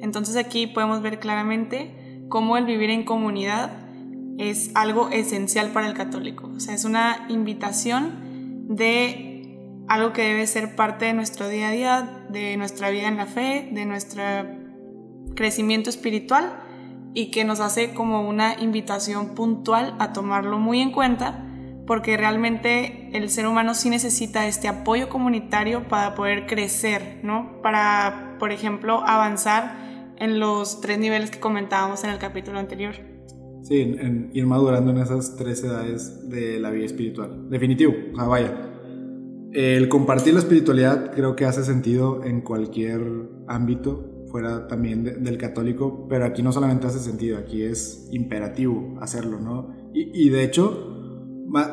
Entonces 0.00 0.36
aquí 0.36 0.68
podemos 0.68 1.02
ver 1.02 1.18
claramente 1.18 2.01
cómo 2.32 2.56
el 2.56 2.64
vivir 2.64 2.88
en 2.88 3.04
comunidad 3.04 3.72
es 4.38 4.70
algo 4.74 5.10
esencial 5.10 5.68
para 5.72 5.86
el 5.86 5.92
católico. 5.92 6.50
O 6.56 6.60
sea, 6.60 6.74
es 6.74 6.86
una 6.86 7.26
invitación 7.28 8.74
de 8.74 9.60
algo 9.86 10.14
que 10.14 10.22
debe 10.22 10.46
ser 10.46 10.74
parte 10.74 11.04
de 11.04 11.12
nuestro 11.12 11.46
día 11.46 11.68
a 11.68 11.72
día, 11.72 12.24
de 12.30 12.56
nuestra 12.56 12.88
vida 12.88 13.08
en 13.08 13.18
la 13.18 13.26
fe, 13.26 13.68
de 13.72 13.84
nuestro 13.84 14.22
crecimiento 15.36 15.90
espiritual 15.90 16.58
y 17.12 17.30
que 17.30 17.44
nos 17.44 17.60
hace 17.60 17.92
como 17.92 18.26
una 18.26 18.58
invitación 18.58 19.34
puntual 19.34 19.94
a 19.98 20.14
tomarlo 20.14 20.58
muy 20.58 20.80
en 20.80 20.90
cuenta 20.90 21.46
porque 21.86 22.16
realmente 22.16 23.10
el 23.12 23.28
ser 23.28 23.46
humano 23.46 23.74
sí 23.74 23.90
necesita 23.90 24.46
este 24.46 24.68
apoyo 24.68 25.10
comunitario 25.10 25.86
para 25.86 26.14
poder 26.14 26.46
crecer, 26.46 27.20
¿no? 27.22 27.60
Para, 27.60 28.36
por 28.38 28.52
ejemplo, 28.52 29.06
avanzar 29.06 29.91
en 30.22 30.38
los 30.38 30.80
tres 30.80 31.00
niveles 31.00 31.32
que 31.32 31.40
comentábamos 31.40 32.04
en 32.04 32.10
el 32.10 32.18
capítulo 32.18 32.60
anterior. 32.60 32.94
Sí, 33.62 33.80
en, 33.80 34.30
ir 34.32 34.46
madurando 34.46 34.92
en 34.92 34.98
esas 34.98 35.34
tres 35.36 35.64
edades 35.64 36.28
de 36.30 36.60
la 36.60 36.70
vida 36.70 36.86
espiritual. 36.86 37.50
Definitivo, 37.50 37.92
o 38.12 38.16
sea, 38.16 38.24
vaya, 38.26 38.72
el 39.52 39.88
compartir 39.88 40.34
la 40.34 40.38
espiritualidad 40.38 41.12
creo 41.12 41.34
que 41.34 41.44
hace 41.44 41.64
sentido 41.64 42.22
en 42.24 42.40
cualquier 42.40 43.02
ámbito, 43.48 44.08
fuera 44.30 44.68
también 44.68 45.02
del 45.02 45.38
católico, 45.38 46.06
pero 46.08 46.24
aquí 46.24 46.42
no 46.42 46.52
solamente 46.52 46.86
hace 46.86 47.00
sentido, 47.00 47.36
aquí 47.36 47.64
es 47.64 48.08
imperativo 48.12 48.94
hacerlo, 49.00 49.40
¿no? 49.40 49.74
Y, 49.92 50.30
de 50.30 50.44
hecho, 50.44 50.88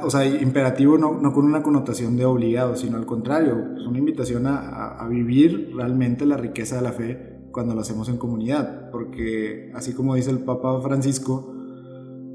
o 0.04 0.10
sea, 0.10 0.26
imperativo 0.26 0.98
no, 0.98 1.22
no, 1.22 1.32
con 1.32 1.46
una 1.46 1.64
connotación 1.64 2.18
de 2.18 2.26
obligado, 2.26 2.76
sino 2.76 2.98
al 2.98 3.06
contrario, 3.06 3.76
es 3.78 3.86
una 3.86 4.00
invitación 4.00 4.46
a, 4.46 4.98
a, 4.98 5.08
vivir 5.08 5.72
realmente 5.74 6.26
la 6.26 6.36
riqueza 6.36 6.76
de 6.76 6.82
la 6.82 6.92
fe 6.92 7.29
cuando 7.60 7.76
lo 7.76 7.82
hacemos 7.82 8.08
en 8.08 8.16
comunidad, 8.16 8.90
porque 8.90 9.70
así 9.76 9.92
como 9.92 10.16
dice 10.16 10.32
el 10.32 10.46
Papa 10.46 10.80
Francisco, 10.82 11.54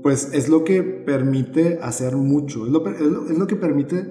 pues 0.02 0.34
es 0.34 0.50
lo 0.50 0.64
que 0.64 0.82
permite 0.82 1.78
hacer 1.80 2.14
mucho, 2.14 2.66
es 2.66 2.70
lo, 2.70 2.86
es 2.86 3.38
lo, 3.38 3.46
que 3.46 3.56
permite 3.56 4.06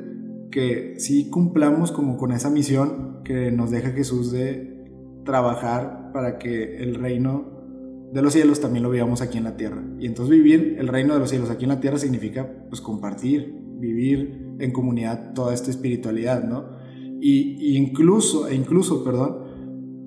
que 0.50 0.96
sí 0.98 1.29
cumplamos 1.29 1.91
como 1.91 2.17
con 2.17 2.32
esa 2.32 2.50
misión 2.50 3.22
que 3.24 3.51
nos 3.51 3.70
deja 3.70 3.91
Jesús 3.91 4.32
de 4.32 4.88
trabajar 5.24 6.10
para 6.15 6.39
que 6.39 6.77
el 6.77 6.96
reino 6.96 8.10
de 8.12 8.24
los 8.24 8.34
cielos 8.34 8.60
también 8.60 8.82
lo 8.82 8.89
vivamos 8.89 9.22
aquí 9.22 9.38
en 9.38 9.43
la 9.43 9.55
tierra. 9.55 9.84
Y 10.00 10.08
entonces 10.08 10.32
vivir 10.32 10.77
el 10.79 10.88
reino 10.88 11.13
de 11.13 11.20
los 11.20 11.29
cielos 11.29 11.51
aquí 11.51 11.65
en 11.65 11.70
la 11.70 11.79
tierra 11.79 12.00
significa 12.00 12.51
pues 12.70 12.82
compartir, 12.82 13.53
vivir 13.77 14.55
en 14.58 14.72
comunidad 14.72 15.34
toda 15.36 15.53
esta 15.53 15.70
espiritualidad, 15.70 16.43
¿no? 16.43 16.74
Y, 17.22 17.77
incluso, 17.77 18.48
e 18.48 18.55
incluso, 18.55 19.03
perdón, 19.03 19.43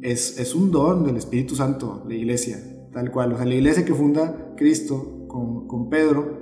es, 0.03 0.39
es 0.39 0.55
un 0.55 0.71
don 0.71 1.05
del 1.05 1.17
Espíritu 1.17 1.55
Santo, 1.55 2.05
la 2.07 2.15
iglesia, 2.15 2.59
tal 2.93 3.11
cual. 3.11 3.33
O 3.33 3.37
sea, 3.37 3.47
la 3.47 3.55
iglesia 3.55 3.85
que 3.85 3.95
funda 3.95 4.55
Cristo 4.57 5.27
con, 5.29 5.67
con 5.67 5.89
Pedro, 5.89 6.39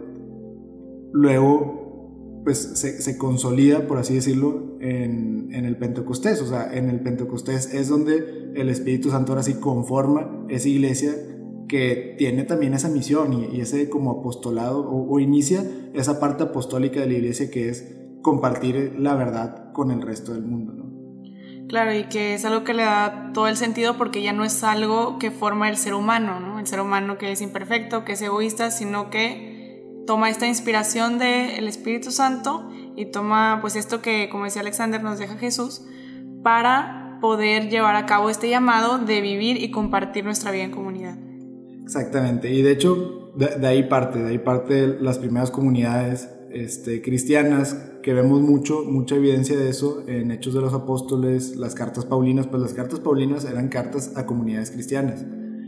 luego 1.13 2.43
pues 2.45 2.59
se, 2.59 3.01
se, 3.01 3.17
consolida, 3.17 3.87
por 3.89 3.97
así 3.97 4.15
decirlo, 4.15 4.77
en, 4.81 5.49
en, 5.53 5.65
el 5.65 5.79
Pentecostés. 5.79 6.43
O 6.43 6.47
sea, 6.47 6.77
en 6.77 6.91
el 6.91 7.01
Pentecostés 7.01 7.73
es 7.73 7.89
donde 7.89 8.53
el 8.55 8.69
Espíritu 8.69 9.11
Santo 9.11 9.33
ahora 9.33 9.43
sí 9.43 9.55
conforma 9.55 10.45
esa 10.51 10.69
iglesia 10.69 11.15
que 11.69 12.15
tiene 12.19 12.45
también 12.45 12.75
esa 12.75 12.89
misión 12.89 13.33
y, 13.53 13.61
ese 13.61 13.89
como 13.89 14.11
apostolado 14.11 14.89
o, 14.89 15.19
inicia 15.21 15.65
esa 15.95 16.21
parte 16.21 16.45
apostólica 16.45 17.01
de 17.01 17.07
la 17.07 17.15
iglesia 17.15 17.51
que 17.51 17.69
es 17.69 17.97
compartir 18.23 18.97
la 18.99 19.15
verdad 19.15 19.73
con 19.73 19.91
el 19.91 20.03
resto 20.03 20.33
del 20.33 20.45
mundo. 20.45 20.94
Claro, 21.69 21.95
y 21.95 22.05
que 22.05 22.35
es 22.35 22.45
algo 22.45 22.65
que 22.65 22.75
le 22.75 22.83
da 22.83 23.31
todo 23.33 23.49
el 23.49 23.57
sentido 23.57 23.97
porque 23.97 24.23
ya 24.23 24.33
no 24.33 24.45
es 24.45 24.63
algo 24.63 25.19
que 25.19 25.31
forma 25.31 25.69
el 25.69 25.77
ser 25.77 25.95
humano, 25.95 26.41
¿no? 26.41 26.59
El 26.59 26.67
ser 26.67 26.81
humano 26.81 27.19
que 27.19 27.33
es 27.33 27.41
imperfecto, 27.41 28.05
que 28.05 28.13
es 28.13 28.23
egoísta, 28.23 28.71
sino 28.71 29.11
que 29.11 29.83
toma 30.07 30.29
esta 30.29 30.47
inspiración 30.47 31.19
del 31.19 31.67
Espíritu 31.67 32.11
Santo 32.11 32.69
y 32.97 33.07
toma 33.07 33.59
pues 33.61 33.77
esto 33.77 34.03
que, 34.03 34.29
como 34.31 34.45
decía 34.45 34.61
Alexander, 34.61 35.03
nos 35.03 35.19
deja 35.19 35.37
Jesús 35.37 35.83
para 36.43 37.19
poder 37.21 37.71
llevar 37.71 37.97
a 37.97 38.05
cabo 38.05 38.29
este 38.29 38.49
llamado 38.49 38.99
de 38.99 39.21
vivir 39.23 39.63
y 39.63 39.71
compartir 39.71 40.25
nuestra 40.25 40.51
vida 40.51 40.65
en 40.65 40.71
comunidad. 40.71 41.17
Exactamente, 41.83 42.51
y 42.51 42.63
de 42.63 42.73
hecho 42.73 43.33
de, 43.35 43.67
ahí 43.67 43.85
parte, 43.85 44.19
de 44.21 44.31
ahí 44.31 44.39
parte 44.39 44.87
las 45.01 45.19
primeras 45.19 45.51
comunidades 45.51 46.29
este, 46.55 47.03
cristianas 47.03 47.75
que 48.03 48.15
vemos 48.15 48.41
mucho, 48.41 48.85
mucha 48.85 49.17
evidencia 49.17 49.59
de 49.59 49.69
eso 49.69 50.05
en 50.07 50.31
Hechos 50.31 50.55
de 50.55 50.61
los 50.61 50.73
Apóstoles, 50.73 51.57
las 51.57 51.75
cartas 51.75 52.05
paulinas, 52.05 52.47
pues 52.47 52.63
las 52.63 52.75
cartas 52.75 53.01
paulinas 53.01 53.45
eran 53.45 53.69
cartas 53.69 54.13
a 54.17 54.25
comunidades 54.25 54.71
cristianas. 54.71 55.25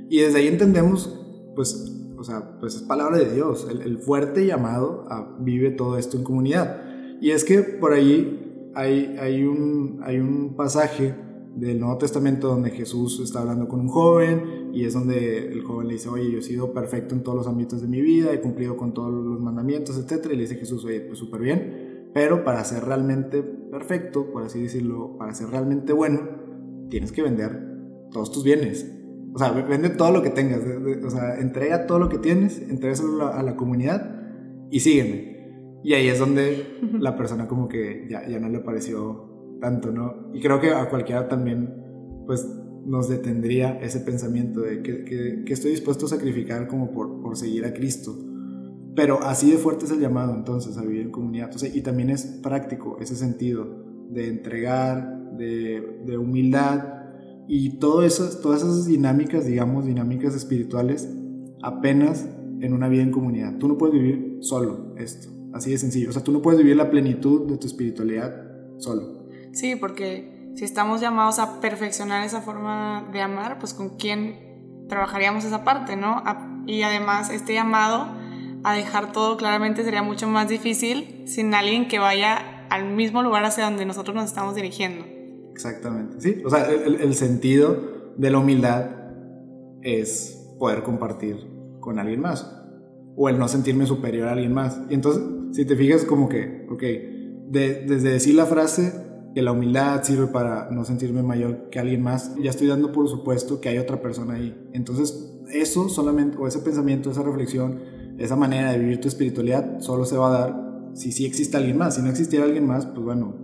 Y 0.09 0.21
desde 0.21 0.38
ahí 0.38 0.47
entendemos, 0.47 1.21
pues, 1.57 1.93
o 2.16 2.23
sea, 2.23 2.59
pues 2.61 2.76
es 2.76 2.83
palabra 2.83 3.19
de 3.19 3.35
Dios, 3.35 3.66
el, 3.69 3.99
fuerte 3.99 4.47
llamado 4.47 5.07
a 5.11 5.37
vive 5.40 5.71
todo 5.71 5.99
esto 5.99 6.16
en 6.16 6.25
comunidad. 6.25 6.81
Y 7.21 7.31
es 7.31 7.45
que 7.45 7.62
por 7.62 7.93
ahí 7.93 8.71
hay, 8.75 9.16
hay, 9.19 9.43
un, 9.43 10.00
hay 10.02 10.21
un 10.21 10.55
pasaje 10.55 11.14
del 11.57 11.81
Nuevo 11.81 11.99
Testamento 11.99 12.49
donde 12.49 12.71
Jesús 12.71 13.21
está 13.25 13.40
hablando 13.40 13.66
con 13.66 13.81
un 13.81 13.88
joven 13.88 14.56
y 14.76 14.85
es 14.85 14.92
donde 14.92 15.38
el 15.38 15.62
joven 15.62 15.88
le 15.88 15.95
dice, 15.95 16.11
oye, 16.11 16.30
yo 16.30 16.38
he 16.38 16.42
sido 16.42 16.75
perfecto 16.75 17.14
en 17.14 17.23
todos 17.23 17.38
los 17.38 17.47
ámbitos 17.47 17.80
de 17.80 17.88
mi 17.88 18.02
vida, 18.02 18.30
he 18.35 18.42
cumplido 18.42 18.76
con 18.76 18.92
todos 18.92 19.11
los 19.11 19.40
mandamientos, 19.40 19.97
etc. 19.97 20.26
Y 20.26 20.37
le 20.37 20.42
dice 20.42 20.56
Jesús, 20.56 20.85
oye, 20.85 21.00
pues 21.00 21.18
súper 21.18 21.40
bien, 21.40 22.11
pero 22.12 22.45
para 22.45 22.62
ser 22.62 22.85
realmente 22.85 23.42
perfecto, 23.42 24.30
por 24.30 24.42
así 24.42 24.61
decirlo, 24.61 25.16
para 25.16 25.33
ser 25.33 25.49
realmente 25.49 25.95
bueno, 25.95 26.21
tienes 26.90 27.11
que 27.11 27.23
vender 27.23 27.59
todos 28.12 28.30
tus 28.30 28.45
bienes. 28.45 28.87
O 29.33 29.38
sea, 29.38 29.50
vende 29.52 29.88
todo 29.88 30.12
lo 30.12 30.21
que 30.21 30.28
tengas, 30.28 30.61
o 30.61 31.11
sea, 31.11 31.38
entrega 31.40 31.87
todo 31.87 31.99
lo 31.99 32.11
que 32.11 32.18
tienes, 32.18 32.61
entrega 32.61 32.97
a 33.33 33.42
la 33.42 33.56
comunidad 33.56 34.14
y 34.71 34.80
sígueme. 34.80 35.80
Y 35.85 35.95
ahí 35.95 36.09
es 36.09 36.18
donde 36.18 36.66
la 37.00 37.16
persona 37.16 37.49
como 37.49 37.66
que 37.66 38.06
ya, 38.11 38.28
ya 38.28 38.38
no 38.38 38.50
le 38.50 38.59
pareció 38.59 39.56
tanto, 39.59 39.90
¿no? 39.90 40.30
Y 40.35 40.40
creo 40.42 40.61
que 40.61 40.73
a 40.73 40.90
cualquiera 40.90 41.28
también, 41.28 42.23
pues, 42.26 42.47
nos 42.87 43.09
detendría 43.09 43.78
ese 43.81 44.00
pensamiento 44.00 44.61
de 44.61 44.83
que, 44.83 45.05
que, 45.45 45.52
estoy 45.52 45.73
dispuesto 45.73 46.07
a 46.07 46.09
sacrificar 46.09 46.69
como 46.69 46.93
por, 46.93 47.21
por, 47.21 47.37
seguir 47.37 47.64
a 47.64 47.75
Cristo. 47.75 48.16
Pero 48.95 49.23
así 49.23 49.50
de 49.50 49.59
fuerte 49.59 49.85
es 49.85 49.90
el 49.90 50.00
llamado 50.00 50.35
entonces 50.35 50.78
a 50.78 50.83
vivir 50.83 51.02
en 51.02 51.11
comunidad. 51.11 51.50
y 51.75 51.81
también 51.83 52.11
es 52.11 52.25
práctico 52.43 52.97
ese 53.00 53.16
sentido 53.16 53.66
de 54.09 54.28
entregar, 54.28 55.33
de, 55.37 56.16
humildad 56.16 56.95
y 57.49 57.78
todo 57.78 58.02
esas, 58.02 58.40
todas 58.40 58.62
esas 58.62 58.87
dinámicas, 58.87 59.47
digamos, 59.47 59.85
dinámicas 59.85 60.35
espirituales, 60.35 61.09
apenas 61.62 62.28
en 62.61 62.73
una 62.73 62.88
vida 62.88 63.02
en 63.02 63.11
comunidad. 63.11 63.59
Tú 63.59 63.69
no 63.69 63.76
puedes 63.76 63.95
vivir 63.95 64.38
solo 64.40 64.95
esto, 64.97 65.28
así 65.52 65.73
de 65.73 65.78
sencillo. 65.78 66.11
O 66.11 66.12
sea, 66.12 66.23
tú 66.23 66.33
no 66.33 66.40
puedes 66.40 66.59
vivir 66.59 66.76
la 66.76 66.90
plenitud 66.90 67.49
de 67.49 67.59
tu 67.59 67.66
espiritualidad 67.66 68.33
solo. 68.78 69.26
Sí, 69.52 69.75
porque 69.76 70.36
si 70.57 70.65
estamos 70.65 71.01
llamados 71.01 71.39
a 71.39 71.61
perfeccionar 71.61 72.25
esa 72.25 72.41
forma 72.41 73.09
de 73.13 73.21
amar, 73.21 73.59
pues 73.59 73.75
con 73.75 73.91
quién 73.97 74.87
trabajaríamos 74.89 75.45
esa 75.45 75.65
parte, 75.65 75.97
¿no? 75.97 76.23
Y 76.67 76.83
además 76.83 77.31
este 77.31 77.53
llamado 77.53 78.09
a 78.65 78.75
dejar 78.75 79.13
todo 79.13 79.37
claramente 79.37 79.85
sería 79.85 80.03
mucho 80.03 80.27
más 80.27 80.49
difícil 80.49 81.25
sin 81.27 81.55
alguien 81.55 81.89
que 81.89 81.99
vaya 81.99 82.67
al 82.71 82.87
mismo 82.87 83.23
lugar 83.23 83.45
hacia 83.45 83.65
donde 83.65 83.85
nosotros 83.85 84.17
nos 84.17 84.25
estamos 84.25 84.55
dirigiendo. 84.55 85.05
Exactamente, 85.53 86.21
sí. 86.21 86.43
O 86.45 86.51
sea, 86.51 86.65
el, 86.71 86.97
el 86.97 87.15
sentido 87.15 88.15
de 88.17 88.31
la 88.31 88.39
humildad 88.39 88.91
es 89.83 90.55
poder 90.59 90.83
compartir 90.83 91.37
con 91.81 91.99
alguien 91.99 92.21
más 92.21 92.51
o 93.15 93.29
el 93.29 93.39
no 93.39 93.47
sentirme 93.47 93.87
superior 93.87 94.29
a 94.29 94.33
alguien 94.33 94.55
más. 94.55 94.81
Y 94.89 94.95
entonces, 94.95 95.23
si 95.53 95.67
te 95.67 95.77
fijas 95.77 96.05
como 96.05 96.29
que, 96.29 96.67
ok, 96.71 96.83
de, 97.51 97.85
desde 97.87 98.11
decir 98.11 98.35
la 98.35 98.47
frase 98.47 98.93
que 99.37 99.43
la 99.43 99.52
humildad 99.52 100.02
sirve 100.02 100.28
para 100.28 100.71
no 100.71 100.87
sentirme 100.87 101.23
mayor 101.23 101.69
que 101.69 101.78
alguien 101.78 102.00
más, 102.02 102.35
ya 102.43 102.49
estoy 102.49 102.69
dando 102.69 102.90
por 102.90 103.07
supuesto 103.07 103.61
que 103.61 103.69
hay 103.69 103.76
otra 103.76 104.00
persona 104.00 104.33
ahí. 104.33 104.59
Entonces, 104.73 105.31
eso 105.52 105.90
solamente, 105.90 106.38
o 106.38 106.47
ese 106.47 106.61
pensamiento, 106.61 107.11
esa 107.11 107.23
reflexión, 107.23 107.83
esa 108.16 108.35
manera 108.35 108.73
de 108.73 108.78
vivir 108.78 108.99
tu 108.99 109.09
espiritualidad, 109.09 109.78
solo 109.81 110.07
se 110.07 110.16
va 110.16 110.28
a 110.28 110.38
dar 110.38 110.90
si 110.95 111.12
sí 111.12 111.26
existe 111.26 111.59
alguien 111.59 111.76
más. 111.76 111.97
Si 111.97 112.00
no 112.00 112.09
existiera 112.09 112.47
alguien 112.47 112.66
más, 112.66 112.87
pues 112.87 113.05
bueno, 113.05 113.37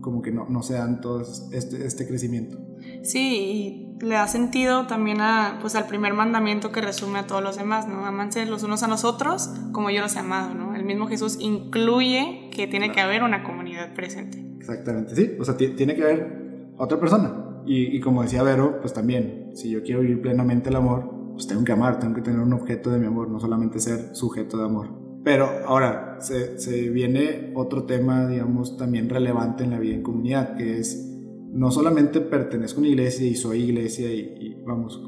como 0.00 0.22
que 0.22 0.32
no, 0.32 0.46
no 0.48 0.62
se 0.62 0.72
dan 0.72 1.02
todo 1.02 1.20
este, 1.52 1.84
este 1.84 2.08
crecimiento. 2.08 2.56
Sí, 3.02 3.98
y 4.00 4.04
le 4.06 4.14
da 4.14 4.28
sentido 4.28 4.86
también 4.86 5.20
a, 5.20 5.58
pues, 5.60 5.74
al 5.74 5.86
primer 5.86 6.14
mandamiento 6.14 6.72
que 6.72 6.80
resume 6.80 7.18
a 7.18 7.26
todos 7.26 7.42
los 7.42 7.58
demás, 7.58 7.86
¿no? 7.86 8.06
Amanse 8.06 8.46
los 8.46 8.62
unos 8.62 8.82
a 8.82 8.88
nosotros 8.88 9.50
como 9.72 9.90
yo 9.90 10.00
los 10.00 10.16
he 10.16 10.20
amado, 10.20 10.54
¿no? 10.54 10.74
El 10.74 10.86
mismo 10.86 11.06
Jesús 11.08 11.36
incluye 11.40 12.48
que 12.52 12.66
tiene 12.66 12.90
que 12.90 13.02
haber 13.02 13.22
una 13.22 13.44
comunidad 13.44 13.92
presente. 13.92 14.46
Exactamente, 14.68 15.14
sí. 15.14 15.36
O 15.38 15.44
sea, 15.44 15.56
tiene 15.56 15.94
que 15.94 16.02
haber 16.02 16.72
otra 16.76 16.98
persona. 16.98 17.62
Y, 17.66 18.00
como 18.00 18.22
decía 18.22 18.42
Vero, 18.42 18.78
pues 18.80 18.92
también, 18.92 19.50
si 19.54 19.70
yo 19.70 19.82
quiero 19.82 20.00
vivir 20.00 20.20
plenamente 20.20 20.70
el 20.70 20.76
amor, 20.76 21.32
pues 21.32 21.46
tengo 21.46 21.64
que 21.64 21.72
amar, 21.72 21.98
tengo 21.98 22.14
que 22.14 22.22
tener 22.22 22.40
un 22.40 22.52
objeto 22.52 22.90
de 22.90 22.98
mi 22.98 23.06
amor, 23.06 23.28
no 23.28 23.40
solamente 23.40 23.80
ser 23.80 24.14
sujeto 24.14 24.58
de 24.58 24.64
amor. 24.64 24.88
Pero 25.24 25.48
ahora 25.66 26.18
se, 26.20 26.58
se 26.58 26.88
viene 26.90 27.52
otro 27.56 27.84
tema, 27.84 28.28
digamos, 28.28 28.76
también 28.76 29.08
relevante 29.08 29.64
en 29.64 29.70
la 29.70 29.80
vida 29.80 29.94
en 29.94 30.02
comunidad, 30.02 30.56
que 30.56 30.78
es 30.78 31.12
no 31.52 31.70
solamente 31.72 32.20
pertenezco 32.20 32.78
a 32.78 32.80
una 32.82 32.88
iglesia 32.88 33.26
y 33.26 33.34
soy 33.34 33.62
iglesia 33.62 34.12
y, 34.12 34.62
vamos, 34.64 35.02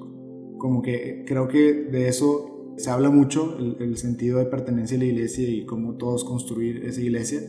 como 0.59 0.83
que 0.83 1.25
creo 1.27 1.47
que 1.47 1.85
de 1.85 2.09
eso 2.09 2.75
se 2.77 2.91
habla 2.91 3.11
mucho, 3.11 3.57
el, 3.59 3.77
el, 3.81 3.97
sentido 3.97 4.39
de 4.39 4.47
pertenencia 4.47 4.97
a 4.97 5.01
la 5.01 5.07
iglesia 5.07 5.49
y 5.49 5.65
cómo 5.67 5.95
todos 5.97 6.25
construir 6.25 6.85
esa 6.85 7.01
iglesia, 7.01 7.41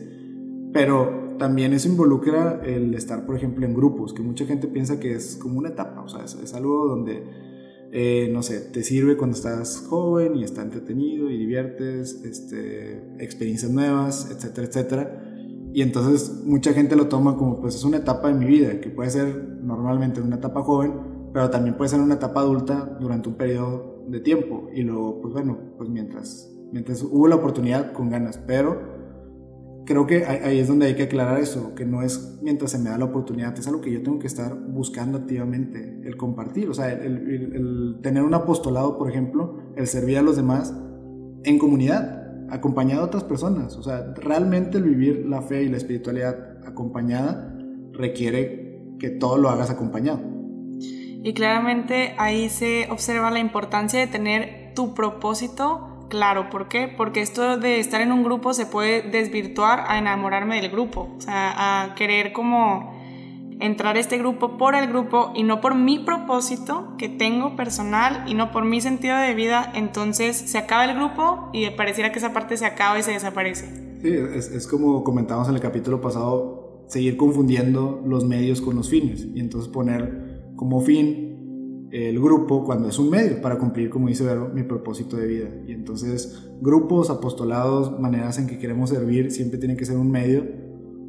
pero 0.72 1.29
también 1.40 1.72
eso 1.72 1.88
involucra 1.88 2.60
el 2.62 2.94
estar, 2.94 3.24
por 3.24 3.34
ejemplo, 3.34 3.64
en 3.64 3.74
grupos, 3.74 4.12
que 4.12 4.22
mucha 4.22 4.44
gente 4.44 4.68
piensa 4.68 5.00
que 5.00 5.14
es 5.14 5.36
como 5.36 5.58
una 5.58 5.70
etapa, 5.70 6.02
o 6.02 6.08
sea, 6.08 6.22
es, 6.22 6.54
algo 6.54 6.86
donde, 6.86 7.24
eh, 7.92 8.28
no 8.30 8.42
sé, 8.42 8.60
te 8.60 8.84
sirve 8.84 9.16
cuando 9.16 9.34
estás 9.34 9.86
joven 9.88 10.36
y 10.36 10.44
está 10.44 10.60
entretenido 10.60 11.30
y 11.30 11.38
diviertes, 11.38 12.22
este, 12.24 13.02
experiencias 13.18 13.72
nuevas, 13.72 14.30
etcétera, 14.30 14.66
etcétera. 14.66 15.24
Y 15.72 15.80
entonces 15.80 16.42
mucha 16.44 16.74
gente 16.74 16.94
lo 16.94 17.08
toma 17.08 17.38
como, 17.38 17.58
pues 17.58 17.74
es 17.74 17.84
una 17.84 17.96
etapa 17.96 18.28
de 18.28 18.34
mi 18.34 18.44
vida, 18.44 18.78
que 18.78 18.90
puede 18.90 19.08
ser 19.08 19.58
normalmente 19.62 20.20
una 20.20 20.36
etapa 20.36 20.62
joven, 20.62 20.92
pero 21.32 21.48
también 21.48 21.78
puede 21.78 21.88
ser 21.88 22.00
una 22.00 22.16
etapa 22.16 22.40
adulta 22.40 22.98
durante 23.00 23.30
un 23.30 23.36
periodo 23.36 24.04
de 24.08 24.20
tiempo. 24.20 24.68
Y 24.74 24.82
luego, 24.82 25.22
pues 25.22 25.32
bueno, 25.32 25.56
pues 25.78 25.88
mientras, 25.88 26.52
mientras 26.70 27.02
hubo 27.02 27.26
la 27.28 27.36
oportunidad, 27.36 27.94
con 27.94 28.10
ganas, 28.10 28.36
pero 28.46 28.99
creo 29.90 30.06
que 30.06 30.24
ahí 30.24 30.60
es 30.60 30.68
donde 30.68 30.86
hay 30.86 30.94
que 30.94 31.02
aclarar 31.02 31.40
eso, 31.40 31.74
que 31.74 31.84
no 31.84 32.02
es 32.02 32.38
mientras 32.42 32.70
se 32.70 32.78
me 32.78 32.90
da 32.90 32.96
la 32.96 33.06
oportunidad, 33.06 33.58
es 33.58 33.66
algo 33.66 33.80
que 33.80 33.90
yo 33.90 34.00
tengo 34.04 34.20
que 34.20 34.28
estar 34.28 34.54
buscando 34.54 35.18
activamente, 35.18 36.00
el 36.04 36.16
compartir, 36.16 36.70
o 36.70 36.74
sea, 36.74 36.92
el, 36.92 37.98
tener 38.00 38.22
un 38.22 38.32
apostolado, 38.32 38.96
por 38.96 39.10
ejemplo, 39.10 39.58
el 39.74 39.88
servir 39.88 40.18
a 40.18 40.22
los 40.22 40.36
demás 40.36 40.72
en 41.42 41.58
comunidad, 41.58 42.24
acompañado 42.50 43.02
a 43.02 43.06
otras 43.06 43.24
personas, 43.24 43.76
o 43.76 43.82
sea, 43.82 44.14
realmente 44.14 44.78
el 44.78 44.84
vivir 44.84 45.26
la 45.26 45.42
fe 45.42 45.64
y 45.64 45.68
la 45.68 45.78
espiritualidad 45.78 46.64
acompañada 46.64 47.52
requiere 47.92 48.94
que 49.00 49.10
todo 49.10 49.38
lo 49.38 49.48
hagas 49.48 49.70
acompañado. 49.70 50.20
Y 51.24 51.34
claramente 51.34 52.14
ahí 52.16 52.48
se 52.48 52.86
observa 52.92 53.32
la 53.32 53.40
importancia 53.40 53.98
de 53.98 54.06
tener 54.06 54.72
tu 54.76 54.94
propósito 54.94 55.89
claro. 56.10 56.50
¿Por 56.50 56.68
qué? 56.68 56.92
Porque 56.94 57.22
esto 57.22 57.56
de 57.56 57.80
estar 57.80 58.02
en 58.02 58.12
un 58.12 58.22
grupo 58.22 58.52
se 58.52 58.66
puede 58.66 59.00
desvirtuar 59.00 59.84
a 59.88 59.98
enamorarme 59.98 60.60
del 60.60 60.70
grupo, 60.70 61.08
o 61.16 61.20
sea, 61.20 61.84
a 61.84 61.94
querer 61.94 62.34
como 62.34 63.00
entrar 63.60 63.96
a 63.96 64.00
este 64.00 64.18
grupo 64.18 64.58
por 64.58 64.74
el 64.74 64.88
grupo 64.88 65.32
y 65.34 65.42
no 65.42 65.60
por 65.60 65.74
mi 65.74 65.98
propósito 65.98 66.94
que 66.98 67.08
tengo 67.08 67.56
personal 67.56 68.24
y 68.26 68.34
no 68.34 68.52
por 68.52 68.64
mi 68.64 68.80
sentido 68.80 69.16
de 69.16 69.34
vida, 69.34 69.70
entonces 69.74 70.36
se 70.36 70.58
acaba 70.58 70.84
el 70.84 70.96
grupo 70.96 71.50
y 71.52 71.68
pareciera 71.70 72.10
que 72.10 72.18
esa 72.18 72.32
parte 72.32 72.56
se 72.56 72.66
acaba 72.66 72.98
y 72.98 73.02
se 73.02 73.12
desaparece. 73.12 73.66
Sí, 74.02 74.12
es, 74.34 74.50
es 74.50 74.66
como 74.66 75.04
comentábamos 75.04 75.48
en 75.48 75.54
el 75.54 75.60
capítulo 75.60 76.00
pasado, 76.00 76.84
seguir 76.88 77.16
confundiendo 77.16 78.02
los 78.04 78.24
medios 78.24 78.60
con 78.60 78.76
los 78.76 78.88
fines 78.88 79.26
y 79.34 79.40
entonces 79.40 79.70
poner 79.70 80.52
como 80.56 80.80
fin 80.80 81.29
el 81.90 82.20
grupo 82.20 82.64
cuando 82.64 82.88
es 82.88 82.98
un 82.98 83.10
medio 83.10 83.40
para 83.40 83.58
cumplir, 83.58 83.90
como 83.90 84.08
dice 84.08 84.24
Vero, 84.24 84.50
mi 84.52 84.62
propósito 84.62 85.16
de 85.16 85.26
vida. 85.26 85.48
Y 85.66 85.72
entonces 85.72 86.50
grupos, 86.60 87.10
apostolados, 87.10 87.98
maneras 88.00 88.38
en 88.38 88.46
que 88.46 88.58
queremos 88.58 88.90
servir, 88.90 89.30
siempre 89.30 89.58
tienen 89.58 89.76
que 89.76 89.84
ser 89.84 89.96
un 89.96 90.10
medio 90.10 90.44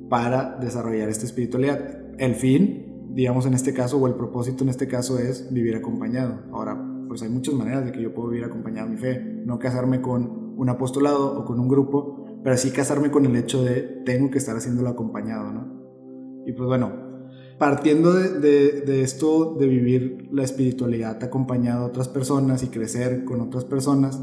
para 0.09 0.57
desarrollar 0.59 1.09
esta 1.09 1.25
espiritualidad 1.25 2.01
el 2.21 2.35
fin, 2.35 3.09
digamos 3.15 3.47
en 3.47 3.55
este 3.55 3.73
caso, 3.73 3.97
o 3.97 4.07
el 4.07 4.13
propósito 4.13 4.63
en 4.63 4.69
este 4.69 4.87
caso 4.87 5.17
es 5.17 5.51
vivir 5.51 5.75
acompañado. 5.75 6.43
Ahora, 6.51 6.79
pues 7.07 7.23
hay 7.23 7.29
muchas 7.29 7.55
maneras 7.55 7.83
de 7.83 7.91
que 7.91 7.99
yo 7.99 8.13
puedo 8.13 8.29
vivir 8.29 8.45
acompañado 8.45 8.87
mi 8.87 8.97
fe. 8.97 9.19
No 9.43 9.57
casarme 9.57 10.01
con 10.01 10.53
un 10.55 10.69
apostolado 10.69 11.39
o 11.39 11.45
con 11.45 11.59
un 11.59 11.67
grupo, 11.67 12.25
pero 12.43 12.55
sí 12.57 12.69
casarme 12.69 13.09
con 13.09 13.25
el 13.25 13.35
hecho 13.35 13.63
de 13.63 13.81
tengo 14.05 14.29
que 14.29 14.37
estar 14.37 14.55
haciéndolo 14.55 14.89
acompañado, 14.89 15.51
¿no? 15.51 15.81
Y 16.45 16.53
pues 16.53 16.67
bueno, 16.67 17.10
partiendo 17.61 18.11
de, 18.11 18.81
de, 18.81 19.03
esto 19.03 19.53
de 19.53 19.67
vivir 19.67 20.27
la 20.31 20.41
espiritualidad 20.41 21.23
acompañado 21.23 21.83
a 21.83 21.87
otras 21.89 22.07
personas 22.07 22.63
y 22.63 22.69
crecer 22.69 23.23
con 23.23 23.39
otras 23.39 23.65
personas, 23.65 24.19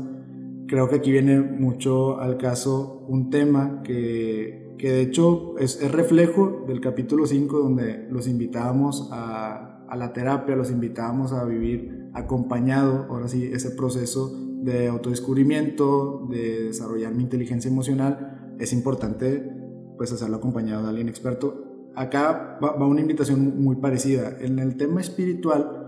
creo 0.66 0.88
que 0.88 0.96
aquí 0.96 1.12
viene 1.12 1.40
mucho 1.40 2.18
al 2.18 2.36
caso 2.36 3.04
un 3.06 3.30
tema 3.30 3.84
que 3.84 4.66
que 4.76 4.90
de 4.90 5.02
hecho 5.02 5.56
es, 5.58 5.80
reflejo 5.92 6.64
del 6.66 6.80
capítulo 6.80 7.26
5 7.26 7.60
donde 7.60 8.08
los 8.10 8.26
invitábamos 8.26 9.08
a, 9.12 9.84
a, 9.88 9.96
la 9.96 10.12
terapia, 10.12 10.56
los 10.56 10.72
invitábamos 10.72 11.32
a 11.32 11.44
vivir 11.44 12.10
acompañado, 12.14 13.06
ahora 13.08 13.28
sí, 13.28 13.44
ese 13.52 13.70
proceso 13.70 14.32
de 14.62 14.88
autodescubrimiento, 14.88 16.26
de 16.28 16.64
desarrollar 16.64 17.14
mi 17.14 17.22
inteligencia 17.22 17.70
emocional, 17.70 18.56
es 18.58 18.72
importante 18.72 19.48
pues 19.96 20.10
hacerlo 20.12 20.38
acompañado 20.38 20.82
de 20.82 20.88
alguien 20.88 21.08
experto. 21.08 21.67
Acá 21.94 22.58
va, 22.62 22.86
una 22.86 23.00
invitación 23.00 23.62
muy 23.62 23.76
parecida. 23.76 24.36
En 24.40 24.58
el 24.58 24.76
tema 24.76 25.00
espiritual 25.00 25.78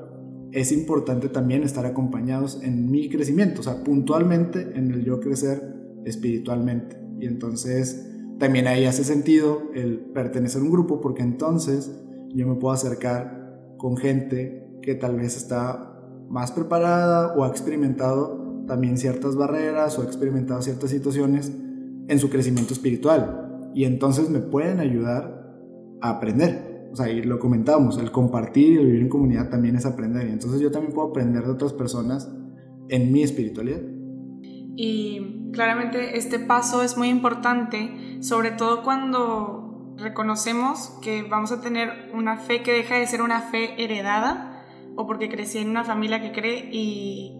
es 0.52 0.72
importante 0.72 1.28
también 1.28 1.62
estar 1.62 1.86
acompañados 1.86 2.60
en 2.62 2.90
mi 2.90 3.08
crecimiento, 3.08 3.60
o 3.60 3.64
sea, 3.64 3.84
puntualmente 3.84 4.72
en 4.74 4.90
el 4.90 5.04
yo 5.04 5.20
crecer 5.20 5.62
espiritualmente. 6.04 6.96
Y 7.20 7.26
entonces 7.26 8.08
también 8.38 8.66
ahí 8.66 8.86
hace 8.86 9.04
sentido 9.04 9.70
el 9.74 9.98
pertenecer 9.98 10.62
a 10.62 10.64
un 10.64 10.70
grupo 10.70 11.00
porque 11.00 11.22
entonces 11.22 11.92
yo 12.30 12.46
me 12.48 12.54
puedo 12.54 12.72
acercar 12.72 13.74
con 13.76 13.96
gente 13.96 14.66
que 14.82 14.94
tal 14.94 15.16
vez 15.16 15.36
está 15.36 16.00
más 16.28 16.50
preparada 16.52 17.34
o 17.34 17.44
ha 17.44 17.48
experimentado 17.48 18.64
también 18.66 18.96
ciertas 18.96 19.36
barreras 19.36 19.98
o 19.98 20.02
ha 20.02 20.04
experimentado 20.04 20.62
ciertas 20.62 20.90
situaciones 20.90 21.52
en 22.08 22.18
su 22.18 22.30
crecimiento 22.30 22.72
espiritual 22.72 23.70
y 23.74 23.84
entonces 23.84 24.30
me 24.30 24.40
pueden 24.40 24.80
ayudar 24.80 25.39
aprender. 26.00 26.88
O 26.92 26.96
sea, 26.96 27.08
y 27.08 27.22
lo 27.22 27.38
comentábamos, 27.38 27.98
el 27.98 28.10
compartir 28.10 28.80
y 28.80 28.84
vivir 28.84 29.02
en 29.02 29.08
comunidad 29.08 29.48
también 29.48 29.76
es 29.76 29.86
aprender. 29.86 30.26
Y 30.28 30.32
entonces 30.32 30.60
yo 30.60 30.70
también 30.70 30.92
puedo 30.92 31.08
aprender 31.08 31.44
de 31.44 31.50
otras 31.50 31.72
personas 31.72 32.28
en 32.88 33.12
mi 33.12 33.22
espiritualidad. 33.22 33.80
Y 34.76 35.50
claramente 35.52 36.16
este 36.18 36.38
paso 36.38 36.82
es 36.82 36.96
muy 36.96 37.08
importante, 37.08 38.18
sobre 38.20 38.50
todo 38.50 38.82
cuando 38.82 39.94
reconocemos 39.98 40.92
que 41.02 41.22
vamos 41.22 41.52
a 41.52 41.60
tener 41.60 42.10
una 42.14 42.38
fe 42.38 42.62
que 42.62 42.72
deja 42.72 42.96
de 42.96 43.06
ser 43.06 43.22
una 43.22 43.40
fe 43.40 43.82
heredada 43.82 44.64
o 44.96 45.06
porque 45.06 45.28
crecí 45.28 45.58
en 45.58 45.68
una 45.68 45.84
familia 45.84 46.20
que 46.20 46.32
cree 46.32 46.68
y 46.72 47.36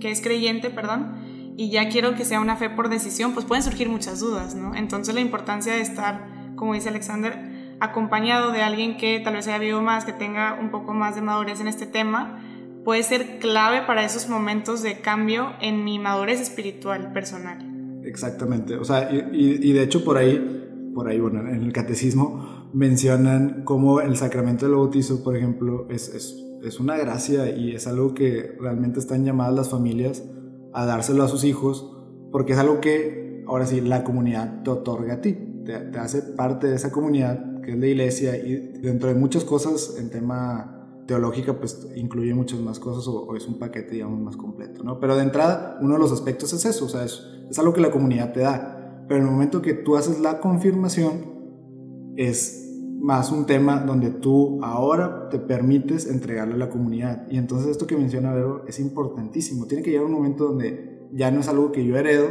que 0.00 0.10
es 0.10 0.20
creyente, 0.20 0.70
perdón, 0.70 1.54
y 1.56 1.70
ya 1.70 1.88
quiero 1.88 2.14
que 2.14 2.24
sea 2.24 2.40
una 2.40 2.56
fe 2.56 2.70
por 2.70 2.88
decisión, 2.88 3.34
pues 3.34 3.44
pueden 3.44 3.62
surgir 3.62 3.88
muchas 3.88 4.20
dudas, 4.20 4.54
¿no? 4.54 4.74
Entonces 4.74 5.14
la 5.14 5.20
importancia 5.20 5.72
de 5.72 5.80
estar, 5.80 6.54
como 6.56 6.74
dice 6.74 6.88
Alexander, 6.88 7.57
acompañado 7.80 8.52
de 8.52 8.62
alguien 8.62 8.96
que 8.96 9.20
tal 9.20 9.34
vez 9.34 9.46
haya 9.48 9.58
vivido 9.58 9.82
más, 9.82 10.04
que 10.04 10.12
tenga 10.12 10.58
un 10.60 10.70
poco 10.70 10.94
más 10.94 11.14
de 11.14 11.22
madurez 11.22 11.60
en 11.60 11.68
este 11.68 11.86
tema, 11.86 12.42
puede 12.84 13.02
ser 13.02 13.38
clave 13.38 13.82
para 13.86 14.04
esos 14.04 14.28
momentos 14.28 14.82
de 14.82 15.00
cambio 15.00 15.52
en 15.60 15.84
mi 15.84 15.98
madurez 15.98 16.40
espiritual 16.40 17.12
personal. 17.12 17.58
Exactamente, 18.04 18.76
o 18.76 18.84
sea, 18.84 19.10
y, 19.12 19.72
de 19.72 19.82
hecho 19.82 20.04
por 20.04 20.16
ahí, 20.16 20.90
por 20.94 21.08
ahí, 21.08 21.20
bueno, 21.20 21.40
en 21.40 21.62
el 21.62 21.72
catecismo 21.72 22.70
mencionan 22.72 23.62
cómo 23.64 24.00
el 24.00 24.16
sacramento 24.16 24.66
del 24.66 24.74
bautizo, 24.74 25.22
por 25.22 25.36
ejemplo, 25.36 25.86
es, 25.90 26.08
es, 26.14 26.34
es 26.62 26.80
una 26.80 26.96
gracia 26.96 27.54
y 27.54 27.74
es 27.74 27.86
algo 27.86 28.14
que 28.14 28.56
realmente 28.58 28.98
están 28.98 29.24
llamadas 29.24 29.54
las 29.54 29.70
familias 29.70 30.24
a 30.72 30.86
dárselo 30.86 31.22
a 31.22 31.28
sus 31.28 31.44
hijos, 31.44 31.94
porque 32.32 32.52
es 32.52 32.58
algo 32.58 32.80
que, 32.80 33.44
ahora 33.46 33.66
sí, 33.66 33.80
la 33.80 34.04
comunidad 34.04 34.62
te 34.62 34.70
otorga 34.70 35.14
a 35.14 35.20
ti, 35.20 35.36
te, 35.64 35.78
te 35.78 35.98
hace 35.98 36.22
parte 36.22 36.68
de 36.68 36.76
esa 36.76 36.90
comunidad 36.90 37.57
que 37.68 37.74
es 37.74 37.80
la 37.80 37.86
iglesia 37.86 38.34
y 38.38 38.56
dentro 38.80 39.10
de 39.10 39.14
muchas 39.14 39.44
cosas 39.44 39.96
en 39.98 40.08
tema 40.08 41.02
teológica 41.06 41.58
pues 41.58 41.86
incluye 41.96 42.32
muchas 42.32 42.60
más 42.60 42.78
cosas 42.78 43.06
o, 43.08 43.36
es 43.36 43.46
un 43.46 43.58
paquete 43.58 43.90
digamos 43.96 44.18
más 44.20 44.38
completo, 44.38 44.82
¿no? 44.82 44.98
Pero 44.98 45.16
de 45.16 45.22
entrada 45.22 45.76
uno 45.82 45.92
de 45.92 46.00
los 46.00 46.10
aspectos 46.10 46.50
es 46.54 46.64
eso, 46.64 46.86
o 46.86 46.88
sea, 46.88 47.04
es, 47.04 47.20
es 47.50 47.58
algo 47.58 47.74
que 47.74 47.82
la 47.82 47.90
comunidad 47.90 48.32
te 48.32 48.40
da, 48.40 49.04
pero 49.06 49.20
en 49.20 49.26
el 49.26 49.32
momento 49.32 49.60
que 49.60 49.74
tú 49.74 49.96
haces 49.98 50.18
la 50.18 50.40
confirmación 50.40 52.14
es 52.16 52.72
más 52.98 53.30
un 53.30 53.44
tema 53.44 53.80
donde 53.80 54.08
tú 54.12 54.64
ahora 54.64 55.28
te 55.28 55.38
permites 55.38 56.06
entregarle 56.06 56.54
a 56.54 56.58
la 56.58 56.70
comunidad. 56.70 57.26
Y 57.30 57.36
entonces 57.36 57.70
esto 57.70 57.86
que 57.86 57.98
menciona 57.98 58.32
Vero 58.32 58.64
es 58.66 58.80
importantísimo. 58.80 59.66
Tiene 59.66 59.84
que 59.84 59.90
llegar 59.90 60.06
un 60.06 60.12
momento 60.12 60.46
donde 60.46 61.06
ya 61.12 61.30
no 61.30 61.40
es 61.40 61.48
algo 61.48 61.70
que 61.70 61.84
yo 61.84 61.96
heredo, 61.96 62.28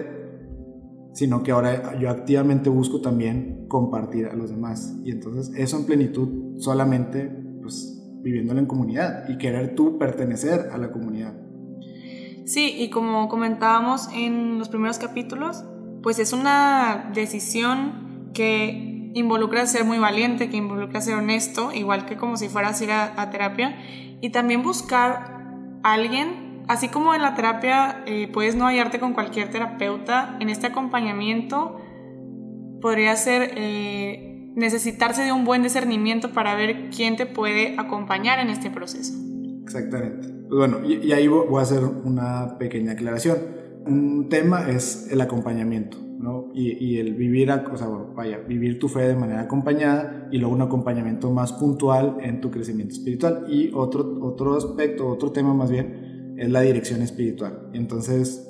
sino 1.18 1.42
que 1.42 1.52
ahora 1.52 1.98
yo 2.00 2.12
activamente 2.12 2.70
busco 2.70 3.02
también 3.02 3.66
compartir 3.68 4.28
a 4.28 4.36
los 4.36 4.52
demás. 4.52 4.96
Y 5.04 5.10
entonces 5.10 5.52
eso 5.58 5.78
en 5.78 5.88
plenitud 5.88 6.60
solamente 6.60 7.26
pues 7.60 8.00
viviéndolo 8.22 8.60
en 8.60 8.68
comunidad 8.68 9.28
y 9.28 9.40
querer 9.40 9.74
tú 9.74 9.98
pertenecer 9.98 10.70
a 10.72 10.78
la 10.78 10.92
comunidad. 10.92 11.34
Sí, 12.46 12.72
y 12.78 12.92
como 12.92 13.30
comentábamos 13.30 14.10
en 14.14 14.60
los 14.60 14.70
primeros 14.70 15.00
capítulos, 15.00 15.64
pues 16.04 16.20
es 16.20 16.34
una 16.34 17.10
decisión 17.16 18.30
que 18.36 19.12
involucra 19.16 19.66
ser 19.66 19.86
muy 19.86 19.98
valiente, 19.98 20.52
que 20.52 20.58
involucra 20.58 21.02
ser 21.02 21.16
honesto, 21.16 21.72
igual 21.74 22.06
que 22.06 22.16
como 22.16 22.38
si 22.38 22.48
fueras 22.48 22.80
a 22.80 22.84
ir 22.84 22.92
a, 22.92 23.30
terapia, 23.32 23.76
y 24.22 24.30
también 24.30 24.62
buscar 24.62 25.80
a 25.82 25.94
alguien, 25.94 26.47
así 26.68 26.90
como 26.90 27.14
en 27.16 27.22
la 27.22 27.36
terapia 27.36 28.04
eh, 28.06 28.30
puedes 28.32 28.56
no 28.56 28.66
hallarte 28.66 29.00
con 29.00 29.14
cualquier 29.14 29.50
terapeuta, 29.50 30.38
en 30.40 30.50
este 30.50 30.68
acompañamiento 30.68 31.82
podría 32.82 33.16
ser... 33.16 33.52
Eh, 33.56 34.28
necesitarse 34.58 35.22
de 35.22 35.32
un 35.32 35.46
buen 35.46 35.62
discernimiento 35.62 36.34
para 36.34 36.56
ver 36.56 36.90
quién 36.90 37.16
te 37.16 37.28
puede 37.28 37.80
acompañar 37.80 38.40
en 38.40 38.50
este 38.50 38.72
proceso. 38.72 39.14
Exactamente. 39.62 40.30
Pues 40.30 40.58
bueno, 40.58 40.80
y, 40.84 41.12
ahí 41.12 41.28
voy 41.28 41.60
a 41.60 41.62
hacer 41.62 41.84
una 41.84 42.58
pequeña 42.58 42.94
aclaración. 42.94 43.38
Un 43.86 44.30
tema 44.30 44.68
es 44.68 45.10
el 45.12 45.22
acompañamiento, 45.22 45.98
¿no? 46.20 46.50
Y, 46.56 46.98
el 46.98 47.14
vivir, 47.14 47.52
o 47.52 47.78
sea, 47.78 47.88
vaya, 47.88 48.40
vivir 48.40 48.80
tu 48.80 48.90
fe 48.90 49.02
de 49.02 49.16
manera 49.16 49.42
acompañada 49.42 50.28
y 50.32 50.40
luego 50.40 50.56
un 50.56 50.64
acompañamiento 50.64 51.32
más 51.32 51.54
puntual 51.54 52.18
en 52.22 52.42
tu 52.42 52.50
crecimiento 52.50 52.96
espiritual. 52.96 53.46
Y 53.48 53.72
otro, 53.76 54.18
otro 54.22 54.58
aspecto, 54.58 55.08
otro 55.08 55.32
tema 55.32 55.54
más 55.54 55.70
bien, 55.70 56.07
es 56.38 56.50
la 56.50 56.62
dirección 56.62 57.02
espiritual. 57.02 57.70
Entonces, 57.74 58.48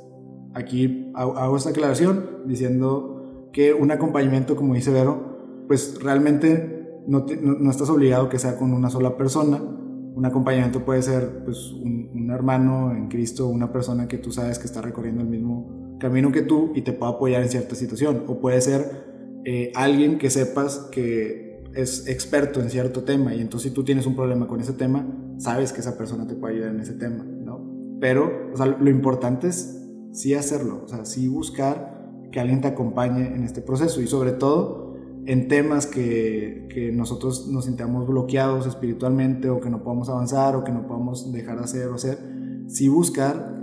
aquí 0.53 1.11
hago 1.15 1.57
esta 1.57 1.69
aclaración 1.69 2.43
diciendo 2.45 3.49
que 3.53 3.73
un 3.73 3.91
acompañamiento, 3.91 4.55
como 4.55 4.73
dice 4.73 4.91
Vero, 4.91 5.65
pues 5.67 6.01
realmente 6.01 7.01
no, 7.07 7.25
no, 7.41 7.71
estás 7.71 7.89
obligado 7.89 8.29
que 8.29 8.39
sea 8.39 8.57
con 8.57 8.73
una 8.73 8.89
sola 8.89 9.17
persona. 9.17 9.57
Un 9.57 10.25
acompañamiento 10.25 10.83
puede 10.83 11.01
ser 11.01 11.43
pues, 11.43 11.71
un, 11.71 12.29
hermano 12.31 12.91
en 12.91 13.07
Cristo, 13.07 13.47
una 13.47 13.71
persona 13.71 14.07
que 14.07 14.17
tú 14.17 14.31
sabes 14.33 14.59
que 14.59 14.65
está 14.65 14.81
recorriendo 14.81 15.21
el 15.21 15.29
mismo 15.29 15.97
camino 15.99 16.31
que 16.31 16.41
tú 16.41 16.73
y 16.75 16.81
te 16.81 16.91
puede 16.91 17.13
apoyar 17.13 17.41
en 17.41 17.49
cierta 17.49 17.75
situación. 17.75 18.25
O 18.27 18.39
puede 18.39 18.59
ser 18.59 19.41
eh, 19.45 19.71
alguien 19.75 20.17
que 20.17 20.29
sepas 20.29 20.89
que 20.91 21.63
es 21.73 22.07
experto 22.07 22.59
en 22.59 22.69
cierto 22.69 23.03
tema 23.03 23.33
y 23.33 23.39
entonces 23.39 23.69
si 23.69 23.73
tú 23.75 23.83
tienes 23.83 24.05
un 24.05 24.15
problema 24.15 24.47
con 24.47 24.59
ese 24.59 24.73
tema, 24.73 25.07
sabes 25.37 25.71
que 25.71 25.79
esa 25.79 25.97
persona 25.97 26.27
te 26.27 26.35
puede 26.35 26.55
ayudar 26.55 26.75
en 26.75 26.81
ese 26.81 26.93
tema. 26.93 27.25
Pero, 27.99 28.51
o 28.53 28.57
sea, 28.57 28.65
lo 28.65 28.89
importante 28.89 29.47
es 29.47 29.87
sí 30.11 30.33
hacerlo, 30.33 30.81
o 30.83 30.87
sea, 30.87 31.05
sí 31.05 31.27
buscar 31.27 31.97
que 32.31 32.39
alguien 32.39 32.61
te 32.61 32.67
acompañe 32.67 33.35
en 33.35 33.43
este 33.43 33.61
proceso 33.61 34.01
y 34.01 34.07
sobre 34.07 34.31
todo 34.31 34.95
en 35.25 35.47
temas 35.47 35.87
que, 35.87 36.67
que, 36.73 36.91
nosotros 36.91 37.47
nos 37.49 37.65
sintamos 37.65 38.07
bloqueados 38.07 38.65
espiritualmente 38.65 39.49
o 39.49 39.59
que 39.59 39.69
no 39.69 39.83
podamos 39.83 40.09
avanzar 40.09 40.55
o 40.55 40.63
que 40.63 40.71
no 40.71 40.87
podamos 40.87 41.31
dejar 41.33 41.57
de 41.57 41.63
hacer 41.65 41.87
o 41.89 41.95
hacer, 41.95 42.17
sí 42.67 42.87
buscar 42.87 43.55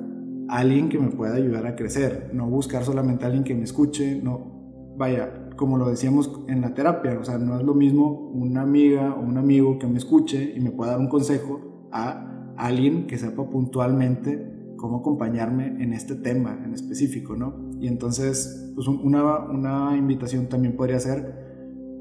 a 0.48 0.58
alguien 0.58 0.88
que 0.88 0.98
me 0.98 1.10
pueda 1.10 1.36
ayudar 1.36 1.66
a 1.66 1.74
crecer, 1.74 2.30
no 2.34 2.48
buscar 2.48 2.84
solamente 2.84 3.24
a 3.24 3.28
alguien 3.28 3.44
que 3.44 3.54
me 3.54 3.64
escuche, 3.64 4.20
no, 4.22 4.94
vaya, 4.96 5.48
como 5.56 5.78
lo 5.78 5.88
decíamos 5.88 6.30
en 6.48 6.60
la 6.60 6.74
terapia, 6.74 7.18
o 7.18 7.24
sea, 7.24 7.38
no 7.38 7.58
es 7.58 7.64
lo 7.64 7.74
mismo 7.74 8.30
una 8.34 8.62
amiga 8.62 9.14
o 9.14 9.20
un 9.20 9.38
amigo 9.38 9.78
que 9.78 9.86
me 9.86 9.98
escuche 9.98 10.52
y 10.54 10.60
me 10.60 10.70
pueda 10.70 10.92
dar 10.92 11.00
un 11.00 11.08
consejo 11.08 11.88
a 11.92 12.33
alguien 12.56 13.06
que 13.06 13.18
sepa 13.18 13.48
puntualmente 13.48 14.74
cómo 14.76 14.98
acompañarme 14.98 15.82
en 15.82 15.92
este 15.92 16.14
tema 16.14 16.60
en 16.64 16.74
específico, 16.74 17.36
¿no? 17.36 17.70
Y 17.80 17.88
entonces, 17.88 18.72
pues 18.74 18.86
una, 18.86 19.38
una 19.38 19.96
invitación 19.96 20.48
también 20.48 20.76
podría 20.76 21.00
ser 21.00 21.44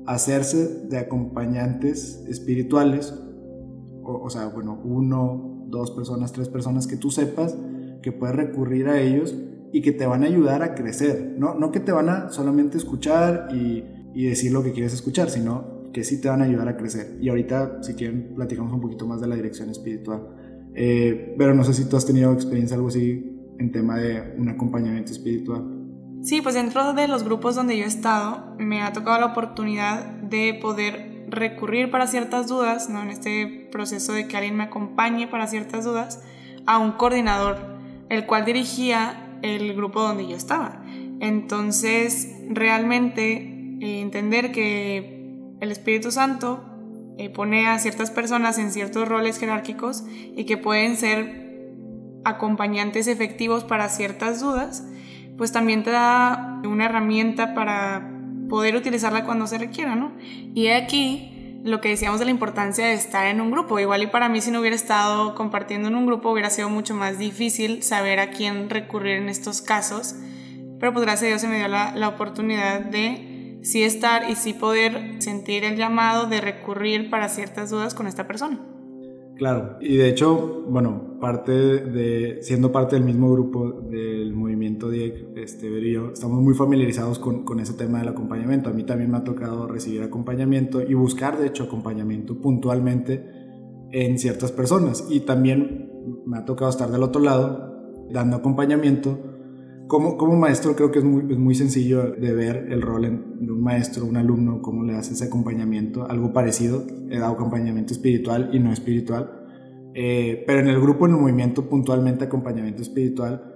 hacerse 0.05 0.87
de 0.89 0.97
acompañantes 0.97 2.23
espirituales, 2.27 3.13
o, 4.03 4.29
sea, 4.29 4.47
bueno, 4.47 4.81
uno, 4.83 5.65
dos 5.67 5.91
personas, 5.91 6.33
tres 6.33 6.49
personas 6.49 6.87
que 6.87 6.97
tú 6.97 7.09
sepas 7.09 7.57
que 8.01 8.11
puedes 8.11 8.35
recurrir 8.35 8.89
a 8.89 8.99
ellos 8.99 9.33
y 9.71 9.81
que 9.81 9.93
te 9.93 10.05
van 10.05 10.23
a 10.23 10.25
ayudar 10.27 10.61
a 10.61 10.75
crecer, 10.75 11.35
no, 11.37 11.55
no 11.55 11.71
que 11.71 11.79
te 11.79 11.93
van 11.93 12.09
a 12.09 12.29
solamente 12.29 12.77
escuchar 12.77 13.47
y, 13.53 13.85
y 14.13 14.25
decir 14.25 14.51
lo 14.51 14.61
que 14.61 14.73
quieres 14.73 14.93
escuchar, 14.93 15.29
sino 15.29 15.82
que 15.93 16.03
sí 16.03 16.19
te 16.19 16.27
van 16.27 16.41
a 16.41 16.45
ayudar 16.45 16.67
a 16.67 16.75
crecer. 16.75 17.17
Y 17.21 17.29
ahorita, 17.29 17.83
si 17.83 17.93
quieren, 17.93 18.33
platicamos 18.35 18.73
un 18.73 18.81
poquito 18.81 19.07
más 19.07 19.21
de 19.21 19.27
la 19.27 19.35
dirección 19.35 19.69
espiritual. 19.69 20.27
Eh, 20.75 21.35
pero 21.37 21.53
no 21.53 21.63
sé 21.63 21.73
si 21.73 21.87
tú 21.87 21.95
has 21.95 22.05
tenido 22.05 22.33
experiencia 22.33 22.75
algo 22.75 22.89
así 22.89 23.33
en 23.59 23.71
tema 23.71 23.97
de 23.97 24.33
un 24.37 24.49
acompañamiento 24.49 25.11
espiritual. 25.11 25.63
Sí, 26.23 26.41
pues 26.41 26.55
dentro 26.55 26.93
de 26.93 27.07
los 27.07 27.23
grupos 27.23 27.55
donde 27.55 27.77
yo 27.77 27.83
he 27.83 27.87
estado, 27.87 28.55
me 28.57 28.81
ha 28.81 28.93
tocado 28.93 29.19
la 29.19 29.27
oportunidad 29.27 30.05
de 30.05 30.57
poder 30.59 31.25
recurrir 31.29 31.91
para 31.91 32.07
ciertas 32.07 32.47
dudas, 32.47 32.89
¿no? 32.89 33.01
en 33.01 33.09
este 33.09 33.67
proceso 33.71 34.13
de 34.13 34.27
que 34.27 34.37
alguien 34.37 34.55
me 34.55 34.63
acompañe 34.63 35.27
para 35.27 35.47
ciertas 35.47 35.83
dudas, 35.83 36.23
a 36.65 36.77
un 36.77 36.93
coordinador, 36.93 37.57
el 38.09 38.25
cual 38.25 38.45
dirigía 38.45 39.37
el 39.41 39.73
grupo 39.75 40.01
donde 40.01 40.27
yo 40.27 40.35
estaba. 40.35 40.83
Entonces, 41.19 42.33
realmente 42.49 43.77
eh, 43.81 44.01
entender 44.01 44.51
que 44.51 45.22
el 45.59 45.71
Espíritu 45.71 46.11
Santo 46.11 46.63
eh, 47.17 47.29
pone 47.29 47.67
a 47.67 47.77
ciertas 47.79 48.11
personas 48.11 48.57
en 48.57 48.71
ciertos 48.71 49.07
roles 49.07 49.39
jerárquicos 49.39 50.03
y 50.07 50.45
que 50.45 50.57
pueden 50.57 50.97
ser 50.97 51.43
acompañantes 52.25 53.07
efectivos 53.07 53.63
para 53.63 53.89
ciertas 53.89 54.39
dudas, 54.39 54.83
pues 55.37 55.51
también 55.51 55.83
te 55.83 55.91
da 55.91 56.61
una 56.63 56.85
herramienta 56.85 57.53
para 57.53 58.09
poder 58.49 58.75
utilizarla 58.75 59.25
cuando 59.25 59.47
se 59.47 59.57
requiera, 59.57 59.95
¿no? 59.95 60.13
Y 60.53 60.67
aquí 60.67 61.59
lo 61.63 61.79
que 61.81 61.89
decíamos 61.89 62.19
de 62.19 62.25
la 62.25 62.31
importancia 62.31 62.85
de 62.85 62.93
estar 62.93 63.27
en 63.27 63.39
un 63.41 63.51
grupo. 63.51 63.79
Igual 63.79 64.03
y 64.03 64.07
para 64.07 64.27
mí 64.27 64.41
si 64.41 64.51
no 64.51 64.59
hubiera 64.59 64.75
estado 64.75 65.33
compartiendo 65.33 65.87
en 65.87 65.95
un 65.95 66.05
grupo 66.05 66.31
hubiera 66.31 66.49
sido 66.49 66.69
mucho 66.69 66.93
más 66.93 67.17
difícil 67.17 67.83
saber 67.83 68.19
a 68.19 68.31
quién 68.31 68.69
recurrir 68.69 69.17
en 69.17 69.29
estos 69.29 69.61
casos. 69.61 70.15
Pero 70.79 70.91
pues 70.91 71.05
gracias 71.05 71.23
a 71.23 71.27
Dios 71.27 71.41
se 71.41 71.47
me 71.47 71.57
dio 71.57 71.67
la, 71.69 71.95
la 71.95 72.09
oportunidad 72.09 72.81
de 72.81 73.32
sí 73.63 73.83
estar 73.83 74.29
y 74.29 74.35
sí 74.35 74.53
poder 74.53 75.21
sentir 75.21 75.63
el 75.63 75.77
llamado 75.77 76.27
de 76.27 76.41
recurrir 76.41 77.09
para 77.09 77.29
ciertas 77.29 77.69
dudas 77.69 77.93
con 77.95 78.07
esta 78.07 78.27
persona. 78.27 78.59
Claro, 79.35 79.77
y 79.81 79.97
de 79.97 80.09
hecho, 80.09 80.63
bueno, 80.69 81.17
parte 81.19 81.51
de, 81.51 82.39
siendo 82.43 82.71
parte 82.71 82.95
del 82.95 83.03
mismo 83.03 83.31
grupo 83.31 83.71
del 83.89 84.31
movimiento 84.33 84.89
DIEC, 84.89 85.35
este, 85.37 85.91
yo, 85.91 86.11
estamos 86.13 86.39
muy 86.41 86.53
familiarizados 86.53 87.17
con, 87.17 87.43
con, 87.43 87.59
ese 87.59 87.73
tema 87.73 87.99
del 87.99 88.09
acompañamiento. 88.09 88.69
A 88.69 88.73
mí 88.73 88.83
también 88.83 89.09
me 89.09 89.17
ha 89.17 89.23
tocado 89.23 89.67
recibir 89.67 90.03
acompañamiento 90.03 90.81
y 90.81 90.93
buscar, 90.93 91.39
de 91.39 91.47
hecho, 91.47 91.63
acompañamiento 91.63 92.39
puntualmente 92.39 93.25
en 93.91 94.19
ciertas 94.19 94.51
personas. 94.51 95.05
Y 95.09 95.21
también 95.21 95.89
me 96.27 96.37
ha 96.37 96.45
tocado 96.45 96.69
estar 96.69 96.91
del 96.91 97.01
otro 97.01 97.21
lado, 97.21 98.07
dando 98.11 98.37
acompañamiento 98.37 99.32
como, 99.93 100.17
como 100.17 100.35
maestro 100.35 100.75
creo 100.75 100.89
que 100.89 100.97
es 100.97 101.05
muy, 101.05 101.31
es 101.31 101.37
muy 101.37 101.53
sencillo 101.53 102.13
de 102.13 102.33
ver 102.33 102.65
el 102.71 102.81
rol 102.81 103.03
de 103.39 103.51
un 103.51 103.61
maestro, 103.61 104.05
un 104.05 104.17
alumno, 104.17 104.59
cómo 104.59 104.81
le 104.81 104.95
hace 104.95 105.13
ese 105.13 105.25
acompañamiento, 105.25 106.09
algo 106.09 106.33
parecido, 106.33 106.83
he 107.11 107.19
dado 107.19 107.33
acompañamiento 107.33 107.93
espiritual 107.93 108.49
y 108.53 108.59
no 108.59 108.73
espiritual, 108.73 109.45
eh, 109.93 110.43
pero 110.47 110.61
en 110.61 110.69
el 110.69 110.81
grupo, 110.81 111.05
en 111.05 111.13
el 111.13 111.21
movimiento, 111.21 111.69
puntualmente 111.69 112.23
acompañamiento 112.23 112.81
espiritual. 112.81 113.53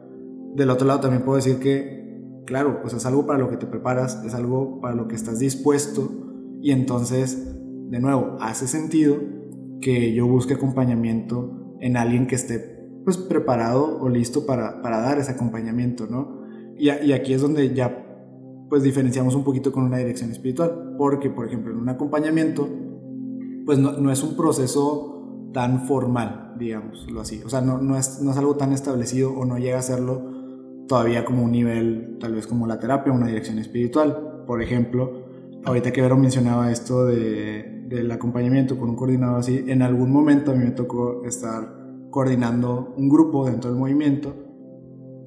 Del 0.54 0.70
otro 0.70 0.86
lado 0.86 1.00
también 1.00 1.24
puedo 1.24 1.38
decir 1.38 1.58
que, 1.58 2.44
claro, 2.46 2.82
pues 2.84 2.94
es 2.94 3.04
algo 3.08 3.26
para 3.26 3.40
lo 3.40 3.50
que 3.50 3.58
te 3.58 3.66
preparas, 3.66 4.24
es 4.24 4.36
algo 4.36 4.80
para 4.80 4.94
lo 4.94 5.08
que 5.08 5.16
estás 5.16 5.40
dispuesto 5.40 6.08
y 6.62 6.70
entonces, 6.70 7.52
de 7.90 8.00
nuevo, 8.00 8.38
hace 8.42 8.68
sentido 8.68 9.18
que 9.82 10.14
yo 10.14 10.28
busque 10.28 10.54
acompañamiento 10.54 11.76
en 11.80 11.98
alguien 11.98 12.28
que 12.28 12.36
esté 12.36 12.77
pues 13.08 13.16
preparado 13.16 14.02
o 14.02 14.10
listo 14.10 14.46
para, 14.46 14.82
para 14.82 15.00
dar 15.00 15.18
ese 15.18 15.32
acompañamiento, 15.32 16.08
¿no? 16.08 16.42
Y, 16.78 16.90
y, 16.90 17.14
aquí 17.14 17.32
es 17.32 17.42
donde 17.42 17.74
ya 17.74 18.06
pues 18.70 18.84
diferenciamos 18.84 19.34
un 19.34 19.46
poquito 19.46 19.72
con 19.72 19.86
una 19.86 19.96
dirección 19.96 20.30
espiritual, 20.30 20.96
porque 20.98 21.30
por 21.30 21.48
ejemplo 21.48 21.72
en 21.72 21.78
un 21.78 21.88
acompañamiento 21.88 22.68
pues 23.66 23.80
no, 23.80 23.94
no 23.94 24.12
es 24.12 24.22
un 24.24 24.36
proceso 24.36 25.50
tan 25.54 25.88
formal, 25.88 26.56
digámoslo 26.60 27.22
así, 27.22 27.42
o 27.46 27.50
sea, 27.50 27.62
no, 27.62 27.78
no, 27.78 27.98
es, 27.98 28.22
no 28.22 28.32
es 28.32 28.38
algo 28.38 28.58
tan 28.58 28.74
establecido 28.74 29.32
o 29.32 29.46
no 29.46 29.58
llega 29.58 29.80
a 29.80 29.84
serlo 29.84 30.30
todavía 30.90 31.24
como 31.24 31.44
un 31.44 31.54
nivel, 31.54 32.18
tal 32.20 32.34
vez 32.34 32.46
como 32.46 32.68
la 32.68 32.78
terapia, 32.78 33.14
una 33.14 33.28
dirección 33.28 33.58
espiritual. 33.58 34.44
Por 34.46 34.62
ejemplo, 34.62 35.24
ahorita 35.64 35.94
que 35.94 36.02
Vero 36.02 36.18
mencionaba 36.18 36.74
esto 36.74 37.06
de, 37.06 37.86
del 37.88 38.12
acompañamiento 38.12 38.78
con 38.78 38.90
un 38.90 38.98
coordinador 38.98 39.40
así, 39.40 39.64
en 39.66 39.82
algún 39.82 40.12
momento 40.12 40.52
a 40.52 40.56
mí 40.56 40.66
me 40.66 40.72
tocó 40.72 41.24
estar 41.24 41.77
coordinando 42.18 42.96
un 42.98 43.10
grupo 43.10 43.46
dentro 43.46 43.70
del 43.70 43.78
movimiento 43.78 44.34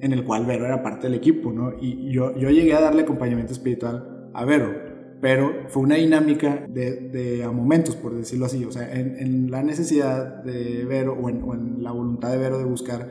en 0.01 0.11
el 0.11 0.25
cual 0.25 0.45
Vero 0.45 0.65
era 0.65 0.83
parte 0.83 1.07
del 1.07 1.13
equipo, 1.13 1.53
¿no? 1.53 1.71
Y 1.79 2.11
yo, 2.11 2.35
yo 2.35 2.49
llegué 2.49 2.73
a 2.73 2.81
darle 2.81 3.03
acompañamiento 3.03 3.53
espiritual 3.53 4.29
a 4.33 4.43
Vero, 4.43 4.73
pero 5.21 5.69
fue 5.69 5.83
una 5.83 5.95
dinámica 5.95 6.65
de, 6.67 7.07
de 7.07 7.45
a 7.45 7.51
momentos, 7.51 7.95
por 7.95 8.13
decirlo 8.13 8.45
así, 8.45 8.65
o 8.65 8.73
sea, 8.73 8.93
en, 8.93 9.15
en 9.19 9.49
la 9.49 9.63
necesidad 9.63 10.43
de 10.43 10.83
Vero 10.83 11.13
o 11.13 11.29
en, 11.29 11.41
o 11.43 11.53
en, 11.53 11.81
la 11.81 11.93
voluntad 11.93 12.29
de 12.29 12.39
Vero 12.39 12.57
de 12.57 12.65
buscar 12.65 13.07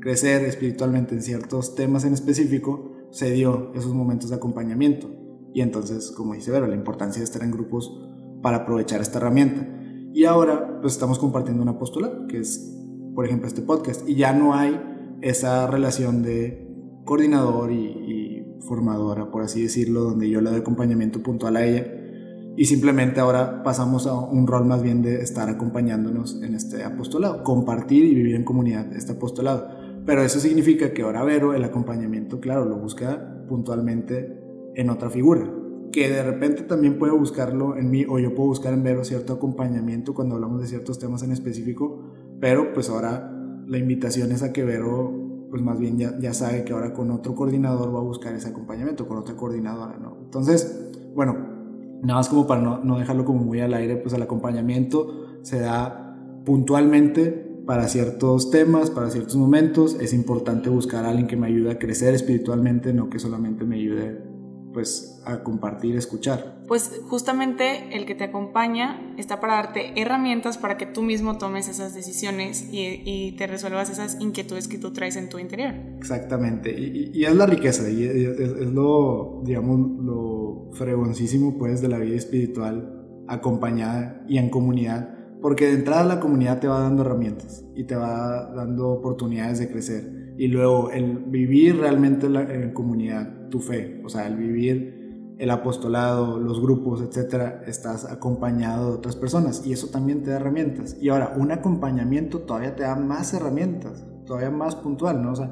crecer 0.00 0.44
espiritualmente 0.44 1.14
en 1.14 1.22
ciertos 1.22 1.76
temas 1.76 2.04
en 2.04 2.14
específico, 2.14 2.90
se 3.12 3.30
dio 3.30 3.70
esos 3.76 3.94
momentos 3.94 4.30
de 4.30 4.34
acompañamiento. 4.34 5.08
Y 5.54 5.60
entonces, 5.60 6.10
como 6.10 6.34
dice 6.34 6.50
Vero, 6.50 6.66
la 6.66 6.74
importancia 6.74 7.20
de 7.20 7.26
estar 7.26 7.44
en 7.44 7.52
grupos 7.52 7.96
para 8.42 8.56
aprovechar 8.56 9.00
esta 9.00 9.18
herramienta. 9.18 9.68
Y 10.12 10.24
ahora, 10.24 10.80
pues 10.80 10.94
estamos 10.94 11.20
compartiendo 11.20 11.62
una 11.62 11.72
apostolado, 11.72 12.26
que 12.26 12.38
es 12.38 12.79
por 13.14 13.26
ejemplo, 13.26 13.48
este 13.48 13.62
podcast. 13.62 14.08
Y 14.08 14.14
ya 14.14 14.32
no 14.32 14.54
hay 14.54 14.80
esa 15.20 15.66
relación 15.66 16.22
de 16.22 16.66
coordinador 17.04 17.72
y, 17.72 18.46
formadora, 18.66 19.30
por 19.30 19.42
así 19.42 19.62
decirlo, 19.62 20.02
donde 20.02 20.28
yo 20.28 20.40
le 20.40 20.50
doy 20.50 20.60
acompañamiento 20.60 21.22
puntual 21.22 21.56
a 21.56 21.64
ella. 21.64 21.86
Y 22.56 22.66
simplemente 22.66 23.18
ahora 23.18 23.62
pasamos 23.62 24.06
a 24.06 24.14
un 24.14 24.46
rol 24.46 24.66
más 24.66 24.82
bien 24.82 25.02
de 25.02 25.22
estar 25.22 25.48
acompañándonos 25.48 26.42
en 26.42 26.54
este 26.54 26.84
apostolado, 26.84 27.42
compartir 27.42 28.04
y 28.04 28.14
vivir 28.14 28.36
en 28.36 28.44
comunidad 28.44 28.92
este 28.92 29.12
apostolado. 29.12 29.68
Pero 30.04 30.22
eso 30.22 30.38
significa 30.40 30.92
que 30.92 31.02
ahora 31.02 31.24
Vero 31.24 31.54
el 31.54 31.64
acompañamiento, 31.64 32.38
claro, 32.38 32.64
lo 32.64 32.76
busca 32.76 33.44
puntualmente 33.48 34.40
en 34.74 34.90
otra 34.90 35.10
figura, 35.10 35.50
que 35.92 36.08
de 36.08 36.22
repente 36.22 36.62
también 36.62 36.98
puede 36.98 37.12
buscarlo 37.12 37.76
en 37.76 37.90
mí 37.90 38.04
o 38.08 38.18
yo 38.18 38.34
puedo 38.34 38.48
buscar 38.48 38.72
en 38.72 38.82
Vero 38.82 39.04
cierto 39.04 39.32
acompañamiento 39.32 40.14
cuando 40.14 40.36
hablamos 40.36 40.60
de 40.60 40.68
ciertos 40.68 40.98
temas 40.98 41.22
en 41.22 41.32
específico, 41.32 42.12
pero 42.40 42.72
pues 42.72 42.88
ahora 42.88 43.30
la 43.66 43.78
invitación 43.78 44.32
es 44.32 44.42
a 44.42 44.52
que 44.52 44.64
Vero 44.64 45.20
pues 45.50 45.62
más 45.62 45.78
bien 45.78 45.98
ya, 45.98 46.16
ya 46.18 46.32
sabe 46.32 46.64
que 46.64 46.72
ahora 46.72 46.92
con 46.92 47.10
otro 47.10 47.34
coordinador 47.34 47.94
va 47.94 47.98
a 47.98 48.02
buscar 48.02 48.34
ese 48.34 48.48
acompañamiento, 48.48 49.06
con 49.06 49.18
otra 49.18 49.34
coordinadora, 49.34 49.98
¿no? 49.98 50.16
Entonces, 50.22 50.92
bueno, 51.14 51.36
nada 52.02 52.20
más 52.20 52.28
como 52.28 52.46
para 52.46 52.62
no, 52.62 52.78
no 52.84 52.98
dejarlo 52.98 53.24
como 53.24 53.42
muy 53.42 53.60
al 53.60 53.74
aire, 53.74 53.96
pues 53.96 54.14
el 54.14 54.22
acompañamiento 54.22 55.40
se 55.42 55.58
da 55.58 56.16
puntualmente 56.44 57.28
para 57.66 57.88
ciertos 57.88 58.50
temas, 58.50 58.90
para 58.90 59.10
ciertos 59.10 59.36
momentos. 59.36 59.96
Es 60.00 60.12
importante 60.12 60.70
buscar 60.70 61.04
a 61.04 61.10
alguien 61.10 61.26
que 61.26 61.36
me 61.36 61.48
ayude 61.48 61.72
a 61.72 61.78
crecer 61.78 62.14
espiritualmente, 62.14 62.92
no 62.92 63.10
que 63.10 63.18
solamente 63.18 63.64
me 63.64 63.76
ayude 63.76 64.29
pues 64.72 65.20
a 65.24 65.42
compartir, 65.42 65.96
escuchar. 65.96 66.62
Pues 66.66 67.00
justamente 67.08 67.96
el 67.96 68.06
que 68.06 68.14
te 68.14 68.24
acompaña 68.24 69.14
está 69.18 69.40
para 69.40 69.54
darte 69.54 70.00
herramientas 70.00 70.58
para 70.58 70.76
que 70.76 70.86
tú 70.86 71.02
mismo 71.02 71.38
tomes 71.38 71.68
esas 71.68 71.94
decisiones 71.94 72.68
y, 72.70 73.32
te 73.36 73.46
resuelvas 73.46 73.90
esas 73.90 74.20
inquietudes 74.20 74.68
que 74.68 74.78
tú 74.78 74.92
traes 74.92 75.16
en 75.16 75.28
tu 75.28 75.38
interior. 75.38 75.74
Exactamente, 75.98 76.74
y, 76.78 77.24
es 77.24 77.34
la 77.34 77.46
riqueza, 77.46 77.88
y 77.88 78.04
es, 78.04 78.38
es, 78.40 78.66
lo, 78.72 79.42
digamos, 79.44 79.78
lo 80.02 80.70
fregoncísimo 80.72 81.58
pues 81.58 81.80
de 81.80 81.88
la 81.88 81.98
vida 81.98 82.16
espiritual 82.16 83.24
acompañada 83.28 84.24
y 84.28 84.38
en 84.38 84.50
comunidad, 84.50 85.14
porque 85.40 85.66
de 85.66 85.74
entrada 85.74 86.04
la 86.04 86.20
comunidad 86.20 86.60
te 86.60 86.68
va 86.68 86.80
dando 86.80 87.02
herramientas 87.02 87.64
y 87.74 87.84
te 87.84 87.96
va 87.96 88.52
dando 88.54 88.90
oportunidades 88.90 89.58
de 89.58 89.70
crecer. 89.70 90.19
Y 90.40 90.48
luego 90.48 90.90
el 90.90 91.18
vivir 91.18 91.76
realmente 91.80 92.26
en 92.26 92.72
comunidad 92.72 93.50
tu 93.50 93.60
fe, 93.60 94.00
o 94.02 94.08
sea, 94.08 94.26
el 94.26 94.36
vivir 94.36 95.34
el 95.36 95.50
apostolado, 95.50 96.40
los 96.40 96.62
grupos, 96.62 97.02
etcétera, 97.02 97.62
estás 97.66 98.06
acompañado 98.06 98.88
de 98.88 98.96
otras 98.96 99.16
personas 99.16 99.66
y 99.66 99.74
eso 99.74 99.88
también 99.88 100.22
te 100.22 100.30
da 100.30 100.36
herramientas. 100.36 100.96
Y 100.98 101.10
ahora, 101.10 101.34
un 101.36 101.52
acompañamiento 101.52 102.38
todavía 102.38 102.74
te 102.74 102.84
da 102.84 102.96
más 102.96 103.34
herramientas, 103.34 104.06
todavía 104.24 104.50
más 104.50 104.76
puntual, 104.76 105.22
¿no? 105.22 105.32
O 105.32 105.36
sea, 105.36 105.50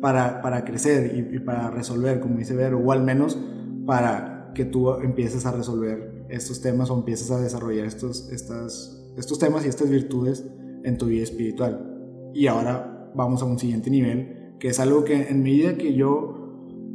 para, 0.00 0.40
para 0.40 0.64
crecer 0.64 1.18
y, 1.32 1.40
para 1.40 1.72
resolver, 1.72 2.20
como 2.20 2.38
dice 2.38 2.54
Vero, 2.54 2.78
o 2.78 2.92
al 2.92 3.02
menos 3.02 3.36
para 3.86 4.52
que 4.54 4.64
tú 4.64 4.92
empieces 5.00 5.46
a 5.46 5.50
resolver 5.50 6.26
estos 6.28 6.60
temas 6.60 6.90
o 6.90 6.96
empieces 6.96 7.32
a 7.32 7.40
desarrollar 7.40 7.86
estos, 7.86 8.30
estas, 8.30 9.04
estos 9.16 9.40
temas 9.40 9.64
y 9.64 9.68
estas 9.68 9.90
virtudes 9.90 10.48
en 10.84 10.96
tu 10.96 11.06
vida 11.06 11.24
espiritual. 11.24 12.30
Y 12.34 12.46
ahora 12.46 12.94
vamos 13.14 13.42
a 13.42 13.46
un 13.46 13.58
siguiente 13.58 13.90
nivel, 13.90 14.54
que 14.58 14.68
es 14.68 14.80
algo 14.80 15.04
que 15.04 15.28
en 15.28 15.42
medida 15.42 15.76
que 15.76 15.94
yo 15.94 16.38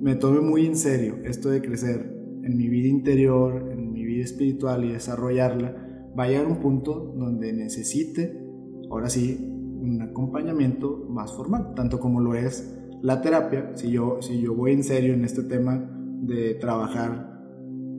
me 0.01 0.15
tome 0.15 0.41
muy 0.41 0.65
en 0.65 0.75
serio 0.75 1.15
esto 1.23 1.49
de 1.49 1.61
crecer 1.61 2.13
en 2.43 2.57
mi 2.57 2.67
vida 2.67 2.87
interior, 2.87 3.71
en 3.71 3.91
mi 3.91 4.03
vida 4.03 4.23
espiritual 4.23 4.83
y 4.83 4.91
desarrollarla, 4.91 6.11
va 6.17 6.23
a 6.25 6.27
llegar 6.27 6.45
un 6.45 6.59
punto 6.59 7.13
donde 7.17 7.53
necesite, 7.53 8.37
ahora 8.89 9.09
sí, 9.09 9.37
un 9.41 10.01
acompañamiento 10.01 11.05
más 11.09 11.33
formal, 11.33 11.73
tanto 11.75 11.99
como 11.99 12.21
lo 12.21 12.35
es 12.35 12.79
la 13.01 13.21
terapia, 13.21 13.71
si 13.75 13.91
yo, 13.91 14.21
si 14.21 14.41
yo 14.41 14.55
voy 14.55 14.71
en 14.71 14.83
serio 14.83 15.13
en 15.13 15.25
este 15.25 15.43
tema 15.43 15.89
de 16.21 16.55
trabajar 16.55 17.33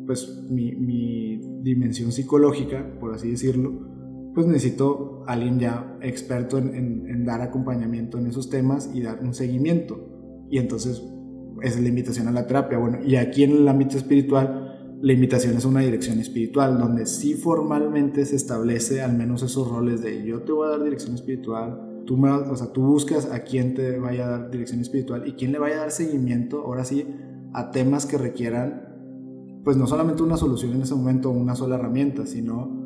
pues 0.06 0.46
mi, 0.50 0.74
mi 0.76 1.40
dimensión 1.62 2.12
psicológica, 2.12 2.98
por 3.00 3.14
así 3.14 3.30
decirlo, 3.30 3.93
pues 4.34 4.46
necesito 4.46 5.22
alguien 5.26 5.60
ya 5.60 5.96
experto 6.02 6.58
en, 6.58 7.24
dar 7.24 7.40
acompañamiento 7.40 8.18
en 8.18 8.26
esos 8.26 8.50
temas 8.50 8.90
y 8.92 9.00
dar 9.00 9.20
un 9.22 9.32
seguimiento. 9.32 10.46
Y 10.50 10.58
entonces 10.58 11.02
es 11.62 11.80
la 11.80 11.88
invitación 11.88 12.26
a 12.28 12.32
la 12.32 12.46
terapia. 12.46 12.78
Bueno, 12.78 12.98
y 13.04 13.16
aquí 13.16 13.44
en 13.44 13.52
el 13.52 13.68
ámbito 13.68 13.96
espiritual, 13.96 14.98
la 15.00 15.12
invitación 15.12 15.56
es 15.56 15.64
una 15.64 15.80
dirección 15.80 16.18
espiritual, 16.18 16.78
donde 16.78 17.06
sí 17.06 17.34
formalmente 17.34 18.26
se 18.26 18.36
establece 18.36 19.02
al 19.02 19.16
menos 19.16 19.42
esos 19.42 19.68
roles 19.68 20.02
de 20.02 20.24
yo 20.24 20.42
te 20.42 20.52
voy 20.52 20.66
a 20.66 20.70
dar 20.70 20.82
dirección 20.82 21.14
espiritual, 21.14 22.02
tú, 22.04 22.16
me, 22.16 22.30
o 22.30 22.56
sea, 22.56 22.72
tú 22.72 22.82
buscas 22.82 23.30
a 23.30 23.40
quién 23.44 23.74
te 23.74 23.98
vaya 23.98 24.26
a 24.26 24.30
dar 24.30 24.50
dirección 24.50 24.80
espiritual 24.80 25.28
y 25.28 25.32
quién 25.32 25.52
le 25.52 25.58
vaya 25.58 25.76
a 25.76 25.80
dar 25.80 25.90
seguimiento, 25.90 26.62
ahora 26.62 26.84
sí, 26.84 27.06
a 27.52 27.70
temas 27.70 28.06
que 28.06 28.18
requieran, 28.18 28.88
pues 29.62 29.76
no 29.76 29.86
solamente 29.86 30.22
una 30.22 30.36
solución 30.36 30.72
en 30.72 30.82
ese 30.82 30.94
momento 30.94 31.30
o 31.30 31.32
una 31.32 31.54
sola 31.54 31.76
herramienta, 31.76 32.26
sino 32.26 32.83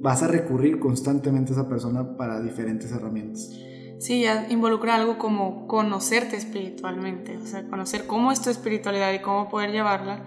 vas 0.00 0.22
a 0.22 0.28
recurrir 0.28 0.80
constantemente 0.80 1.52
a 1.52 1.56
esa 1.56 1.68
persona 1.68 2.16
para 2.16 2.40
diferentes 2.40 2.90
herramientas. 2.92 3.50
Sí, 3.98 4.22
ya 4.22 4.46
involucra 4.48 4.94
algo 4.94 5.18
como 5.18 5.66
conocerte 5.66 6.36
espiritualmente, 6.36 7.36
o 7.36 7.46
sea, 7.46 7.68
conocer 7.68 8.06
cómo 8.06 8.32
es 8.32 8.40
tu 8.40 8.48
espiritualidad 8.48 9.12
y 9.12 9.18
cómo 9.18 9.50
poder 9.50 9.72
llevarla 9.72 10.24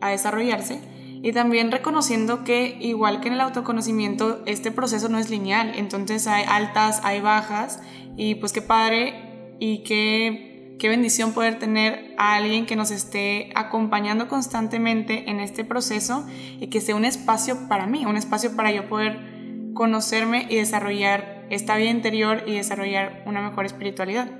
a 0.00 0.10
desarrollarse. 0.10 0.80
Y 1.22 1.32
también 1.32 1.72
reconociendo 1.72 2.44
que, 2.44 2.76
igual 2.80 3.20
que 3.20 3.26
en 3.26 3.34
el 3.34 3.40
autoconocimiento, 3.40 4.42
este 4.46 4.70
proceso 4.70 5.08
no 5.08 5.18
es 5.18 5.28
lineal, 5.28 5.72
entonces 5.74 6.28
hay 6.28 6.44
altas, 6.46 7.00
hay 7.02 7.20
bajas, 7.20 7.82
y 8.16 8.36
pues 8.36 8.52
qué 8.52 8.62
padre 8.62 9.56
y 9.58 9.82
qué, 9.82 10.45
qué 10.78 10.88
bendición 10.88 11.32
poder 11.32 11.58
tener 11.58 12.14
a 12.18 12.36
alguien 12.36 12.66
que 12.66 12.76
nos 12.76 12.90
esté 12.90 13.50
acompañando 13.54 14.28
constantemente 14.28 15.30
en 15.30 15.40
este 15.40 15.64
proceso 15.64 16.26
y 16.60 16.68
que 16.68 16.80
sea 16.80 16.94
un 16.94 17.04
espacio 17.04 17.68
para 17.68 17.86
mí, 17.86 18.04
un 18.04 18.16
espacio 18.16 18.54
para 18.56 18.72
yo 18.72 18.88
poder 18.88 19.72
conocerme 19.74 20.46
y 20.48 20.56
desarrollar 20.56 21.46
esta 21.50 21.76
vida 21.76 21.90
interior 21.90 22.42
y 22.46 22.54
desarrollar 22.54 23.22
una 23.26 23.42
mejor 23.42 23.66
espiritualidad. 23.66 24.30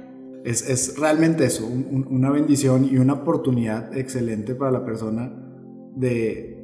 Es, 0.45 0.69
es 0.69 0.99
realmente 0.99 1.45
eso, 1.45 1.67
una 1.67 2.31
bendición 2.31 2.89
y 2.91 2.99
una 2.99 3.15
oportunidad 3.15 3.97
excelente 3.97 4.55
para 4.55 4.71
la 4.71 4.85
persona 4.85 5.33
de 5.97 6.57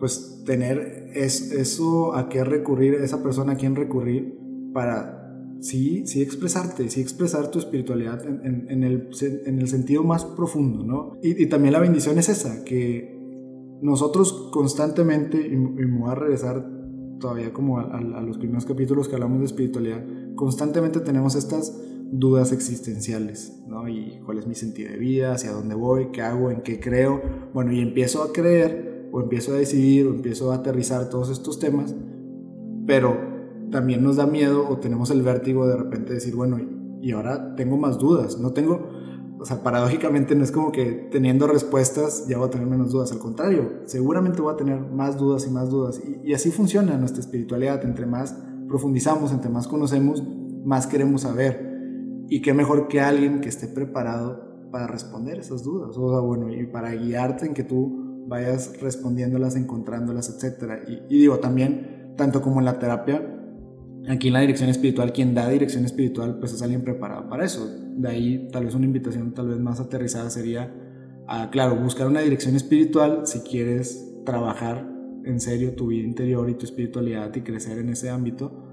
pues 0.00 0.42
tener 0.46 1.10
es, 1.14 1.52
eso 1.52 2.14
a 2.14 2.28
qué 2.28 2.42
recurrir, 2.42 2.94
esa 2.94 3.22
persona 3.22 3.52
a 3.52 3.56
quien 3.56 3.76
recurrir 3.76 4.36
para 4.72 5.19
sí, 5.60 6.06
sí 6.06 6.22
expresarte, 6.22 6.90
sí 6.90 7.00
expresar 7.00 7.50
tu 7.50 7.58
espiritualidad 7.58 8.24
en, 8.26 8.82
el, 8.82 9.08
en 9.46 9.58
el, 9.58 9.68
sentido 9.68 10.02
más 10.02 10.24
profundo, 10.24 10.84
¿no? 10.84 11.18
Y, 11.22 11.46
también 11.46 11.72
la 11.72 11.80
bendición 11.80 12.18
es 12.18 12.28
esa, 12.28 12.64
que 12.64 13.18
nosotros 13.82 14.50
constantemente, 14.52 15.38
y, 15.38 15.52
y 15.52 15.56
me 15.56 16.00
voy 16.00 16.10
a 16.10 16.14
regresar 16.14 16.80
todavía 17.20 17.52
como 17.52 17.78
a, 17.78 18.00
los 18.22 18.38
primeros 18.38 18.64
capítulos 18.64 19.08
que 19.08 19.14
hablamos 19.14 19.38
de 19.38 19.46
espiritualidad, 19.46 20.04
constantemente 20.34 20.98
tenemos 21.00 21.36
estas 21.36 21.78
dudas 22.10 22.50
existenciales, 22.50 23.62
¿no? 23.68 23.88
Y 23.88 24.18
cuál 24.24 24.38
es 24.38 24.46
mi 24.48 24.56
sentido 24.56 24.90
de 24.90 24.96
vida, 24.96 25.34
hacia 25.34 25.52
dónde 25.52 25.76
voy, 25.76 26.08
qué 26.10 26.22
hago, 26.22 26.50
en 26.50 26.62
qué 26.62 26.80
creo. 26.80 27.22
Bueno, 27.54 27.72
y 27.72 27.80
empiezo 27.80 28.24
a 28.24 28.32
creer, 28.32 29.08
o 29.12 29.20
empiezo 29.20 29.52
a 29.52 29.56
decidir, 29.56 30.06
o 30.06 30.10
empiezo 30.10 30.50
a 30.50 30.56
aterrizar 30.56 31.08
todos 31.08 31.30
estos 31.30 31.60
temas, 31.60 31.94
pero 32.86 33.29
también 33.70 34.02
nos 34.02 34.16
da 34.16 34.26
miedo 34.26 34.68
o 34.68 34.78
tenemos 34.78 35.10
el 35.10 35.22
vértigo 35.22 35.66
de 35.66 35.76
repente 35.76 36.14
decir, 36.14 36.34
bueno, 36.34 36.58
y 37.00 37.12
ahora 37.12 37.54
tengo 37.56 37.76
más 37.76 37.98
dudas, 37.98 38.38
no 38.38 38.52
tengo, 38.52 38.88
o 39.38 39.44
sea, 39.44 39.62
paradójicamente 39.62 40.34
no 40.34 40.44
es 40.44 40.52
como 40.52 40.70
que 40.70 41.08
teniendo 41.10 41.46
respuestas 41.46 42.26
ya 42.28 42.38
voy 42.38 42.48
a 42.48 42.50
tener 42.50 42.66
menos 42.66 42.92
dudas, 42.92 43.12
al 43.12 43.18
contrario, 43.18 43.82
seguramente 43.86 44.42
voy 44.42 44.52
a 44.52 44.56
tener 44.56 44.80
más 44.80 45.16
dudas 45.16 45.46
y 45.46 45.50
más 45.50 45.70
dudas. 45.70 46.00
Y, 46.24 46.34
así 46.34 46.50
funciona 46.50 46.96
nuestra 46.98 47.20
espiritualidad, 47.20 47.84
entre 47.84 48.06
más 48.06 48.36
profundizamos, 48.68 49.32
entre 49.32 49.50
más 49.50 49.66
conocemos, 49.66 50.22
más 50.64 50.86
queremos 50.86 51.22
saber. 51.22 51.70
Y 52.28 52.42
qué 52.42 52.54
mejor 52.54 52.86
que 52.86 53.00
alguien 53.00 53.40
que 53.40 53.48
esté 53.48 53.66
preparado 53.66 54.68
para 54.70 54.86
responder 54.86 55.40
esas 55.40 55.64
dudas, 55.64 55.96
o 55.96 56.10
sea, 56.10 56.20
bueno, 56.20 56.52
y 56.52 56.66
para 56.66 56.92
guiarte 56.92 57.46
en 57.46 57.54
que 57.54 57.64
tú 57.64 58.24
vayas 58.28 58.80
respondiéndolas, 58.80 59.56
encontrándolas, 59.56 60.28
etc. 60.28 60.82
Y, 60.86 61.16
y 61.16 61.18
digo, 61.18 61.40
también, 61.40 62.14
tanto 62.16 62.40
como 62.40 62.60
en 62.60 62.66
la 62.66 62.78
terapia, 62.78 63.39
Aquí 64.08 64.28
en 64.28 64.34
la 64.34 64.40
dirección 64.40 64.70
espiritual, 64.70 65.12
quien 65.12 65.34
da 65.34 65.48
dirección 65.48 65.84
espiritual, 65.84 66.38
pues 66.38 66.52
es 66.52 66.62
alguien 66.62 66.82
preparado 66.82 67.28
para 67.28 67.44
eso. 67.44 67.68
De 67.96 68.08
ahí 68.08 68.48
tal 68.50 68.64
vez 68.64 68.74
una 68.74 68.86
invitación 68.86 69.34
tal 69.34 69.48
vez 69.48 69.58
más 69.58 69.78
aterrizada 69.78 70.30
sería, 70.30 70.74
a, 71.26 71.50
claro, 71.50 71.76
buscar 71.76 72.06
una 72.06 72.20
dirección 72.20 72.56
espiritual 72.56 73.22
si 73.24 73.40
quieres 73.40 74.14
trabajar 74.24 74.88
en 75.24 75.40
serio 75.40 75.74
tu 75.74 75.88
vida 75.88 76.06
interior 76.06 76.48
y 76.48 76.54
tu 76.54 76.64
espiritualidad 76.64 77.34
y 77.34 77.42
crecer 77.42 77.78
en 77.78 77.90
ese 77.90 78.10
ámbito. 78.10 78.66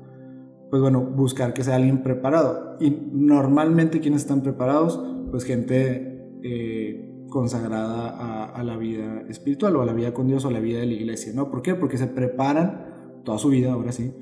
Pues 0.69 0.81
bueno, 0.81 1.01
buscar 1.01 1.53
que 1.53 1.63
sea 1.63 1.75
alguien 1.75 2.03
preparado. 2.03 2.77
Y 2.79 2.89
normalmente 3.11 3.99
quienes 3.99 4.21
están 4.21 4.41
preparados, 4.41 5.01
pues 5.29 5.43
gente 5.43 6.39
eh, 6.41 7.25
consagrada 7.29 8.09
a, 8.09 8.45
a 8.45 8.63
la 8.63 8.77
vida 8.77 9.23
espiritual 9.29 9.75
o 9.75 9.81
a 9.81 9.85
la 9.85 9.93
vida 9.93 10.13
con 10.13 10.27
Dios 10.27 10.45
o 10.45 10.47
a 10.47 10.51
la 10.51 10.59
vida 10.61 10.79
de 10.79 10.85
la 10.85 10.93
iglesia, 10.93 11.33
¿no? 11.35 11.51
¿Por 11.51 11.61
qué? 11.61 11.75
Porque 11.75 11.97
se 11.97 12.07
preparan 12.07 13.21
toda 13.23 13.37
su 13.37 13.49
vida, 13.49 13.73
ahora 13.73 13.91
sí, 13.91 14.13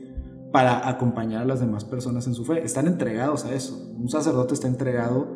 para 0.56 0.88
acompañar 0.88 1.42
a 1.42 1.46
las 1.46 1.60
demás 1.60 1.84
personas 1.84 2.28
en 2.28 2.34
su 2.34 2.46
fe. 2.46 2.64
Están 2.64 2.88
entregados 2.88 3.44
a 3.44 3.54
eso. 3.54 3.94
Un 4.00 4.08
sacerdote 4.08 4.54
está 4.54 4.70
entregado 4.70 5.28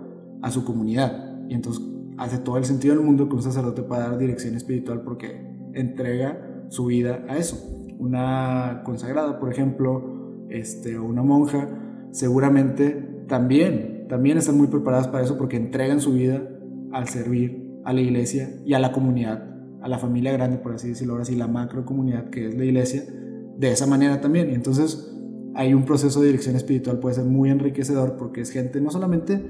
a 0.42 0.50
su 0.50 0.64
comunidad. 0.64 1.42
Y 1.50 1.56
entonces 1.56 1.84
hace 2.18 2.38
todo 2.38 2.56
el 2.56 2.64
sentido 2.64 2.96
del 2.96 3.04
mundo 3.04 3.28
que 3.28 3.36
un 3.36 3.44
sacerdote 3.44 3.84
pueda 3.84 4.08
dar 4.08 4.18
dirección 4.18 4.56
espiritual 4.56 5.02
porque 5.02 5.46
entrega 5.74 6.66
su 6.70 6.86
vida 6.86 7.26
a 7.28 7.36
eso. 7.36 7.58
Una 7.98 8.82
consagrada, 8.86 9.42
por 9.42 9.52
ejemplo, 9.52 10.46
este, 10.48 10.98
o 10.98 11.04
una 11.04 11.22
monja, 11.22 11.68
seguramente 12.12 13.26
también, 13.28 14.06
también 14.08 14.38
están 14.38 14.56
muy 14.56 14.68
preparadas 14.68 15.10
para 15.10 15.26
eso 15.26 15.38
porque 15.38 15.58
entregan 15.58 16.00
su 16.00 16.14
vida 16.14 16.42
al 16.94 17.10
servir 17.10 17.82
a 17.84 17.92
la 17.92 18.00
iglesia 18.00 18.52
y 18.66 18.74
a 18.74 18.80
la 18.80 18.94
comunidad, 18.94 19.44
a 19.82 19.90
la 19.90 20.00
familia 20.00 20.32
grande, 20.32 20.60
por 20.60 20.76
así 20.76 20.88
decirlo, 20.88 21.16
ahora 21.16 21.26
sí, 21.26 21.36
la 21.36 21.48
macro 21.48 21.84
comunidad 21.84 22.30
que 22.30 22.48
es 22.48 22.56
la 22.56 22.64
iglesia, 22.64 23.04
de 23.60 23.72
esa 23.72 23.86
manera 23.86 24.22
también. 24.22 24.50
Y 24.50 24.54
entonces 24.56 25.14
hay 25.54 25.74
un 25.74 25.84
proceso 25.84 26.22
de 26.22 26.28
dirección 26.28 26.56
espiritual 26.56 27.00
puede 27.00 27.16
ser 27.16 27.26
muy 27.26 27.50
enriquecedor 27.50 28.16
porque 28.18 28.42
es 28.42 28.52
gente 28.52 28.80
no 28.80 28.92
solamente 28.92 29.44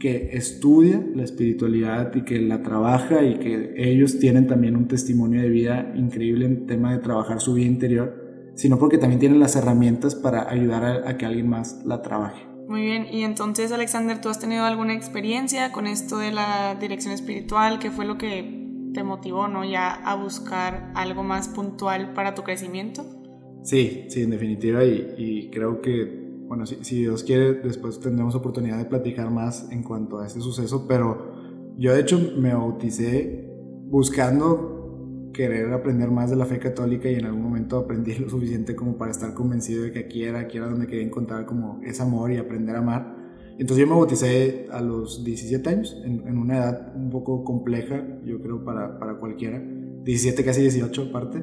que 0.00 0.30
estudia 0.32 1.00
la 1.14 1.22
espiritualidad 1.22 2.12
y 2.14 2.22
que 2.22 2.40
la 2.40 2.62
trabaja 2.62 3.22
y 3.22 3.38
que 3.38 3.74
ellos 3.76 4.18
tienen 4.18 4.48
también 4.48 4.74
un 4.74 4.88
testimonio 4.88 5.40
de 5.40 5.48
vida 5.48 5.92
increíble 5.94 6.46
en 6.46 6.66
tema 6.66 6.92
de 6.92 6.98
trabajar 6.98 7.40
su 7.40 7.54
vida 7.54 7.66
interior, 7.66 8.52
sino 8.54 8.78
porque 8.78 8.98
también 8.98 9.20
tienen 9.20 9.38
las 9.38 9.54
herramientas 9.54 10.16
para 10.16 10.50
ayudar 10.50 11.06
a, 11.06 11.16
que 11.16 11.24
alguien 11.24 11.48
más 11.48 11.80
la 11.86 12.02
trabaje. 12.02 12.44
Muy 12.68 12.82
bien, 12.82 13.06
y 13.10 13.22
entonces 13.22 13.70
Alexander, 13.70 14.20
¿tú 14.20 14.30
has 14.30 14.40
tenido 14.40 14.64
alguna 14.64 14.94
experiencia 14.94 15.70
con 15.70 15.86
esto 15.86 16.18
de 16.18 16.32
la 16.32 16.74
dirección 16.80 17.14
espiritual? 17.14 17.78
¿Qué 17.78 17.90
fue 17.90 18.04
lo 18.04 18.18
que 18.18 18.90
te 18.92 19.04
motivó, 19.04 19.48
no, 19.48 19.64
ya 19.64 19.92
a 19.92 20.16
buscar 20.16 20.90
algo 20.94 21.22
más 21.22 21.48
puntual 21.48 22.14
para 22.14 22.34
tu 22.34 22.42
crecimiento? 22.42 23.23
Sí, 23.64 24.04
sí, 24.08 24.22
en 24.22 24.30
definitiva, 24.30 24.84
y, 24.84 25.48
creo 25.50 25.80
que, 25.80 26.04
bueno, 26.46 26.66
si, 26.66 26.84
si, 26.84 27.00
Dios 27.00 27.24
quiere, 27.24 27.54
después 27.54 27.98
tendremos 27.98 28.34
oportunidad 28.34 28.76
de 28.76 28.84
platicar 28.84 29.30
más 29.30 29.70
en 29.72 29.82
cuanto 29.82 30.20
a 30.20 30.26
ese 30.26 30.42
suceso, 30.42 30.86
pero 30.86 31.32
yo 31.78 31.94
de 31.94 32.00
hecho 32.00 32.20
me 32.36 32.52
bauticé 32.52 33.50
buscando 33.86 35.30
querer 35.32 35.72
aprender 35.72 36.10
más 36.10 36.28
de 36.28 36.36
la 36.36 36.44
fe 36.44 36.58
católica 36.58 37.08
y 37.10 37.14
en 37.14 37.24
algún 37.24 37.42
momento 37.42 37.78
aprendí 37.78 38.14
lo 38.16 38.28
suficiente 38.28 38.76
como 38.76 38.98
para 38.98 39.10
estar 39.10 39.32
convencido 39.32 39.82
de 39.82 39.92
que 39.92 40.00
aquí 40.00 40.24
era, 40.24 40.40
aquí 40.40 40.58
era 40.58 40.68
donde 40.68 40.86
quería 40.86 41.04
encontrar 41.04 41.46
como 41.46 41.80
ese 41.84 42.02
amor 42.02 42.32
y 42.32 42.36
aprender 42.36 42.76
a 42.76 42.80
amar. 42.80 43.16
Entonces 43.58 43.78
yo 43.78 43.86
me 43.86 43.96
bauticé 43.96 44.66
a 44.70 44.82
los 44.82 45.24
17 45.24 45.70
años, 45.70 46.00
en, 46.04 46.28
en 46.28 46.36
una 46.36 46.58
edad 46.58 46.92
un 46.94 47.08
poco 47.08 47.44
compleja, 47.44 48.04
yo 48.24 48.40
creo, 48.42 48.62
para, 48.62 48.98
para 48.98 49.18
cualquiera 49.18 49.58
17, 50.04 50.44
casi 50.44 50.60
18 50.60 51.02
aparte. 51.08 51.42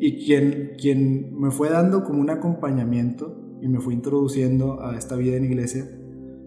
Y 0.00 0.24
quien, 0.24 0.72
quien 0.78 1.38
me 1.38 1.50
fue 1.50 1.70
dando 1.70 2.04
como 2.04 2.20
un 2.20 2.30
acompañamiento 2.30 3.58
y 3.60 3.68
me 3.68 3.80
fue 3.80 3.94
introduciendo 3.94 4.80
a 4.80 4.96
esta 4.96 5.16
vida 5.16 5.36
en 5.36 5.44
iglesia 5.44 5.88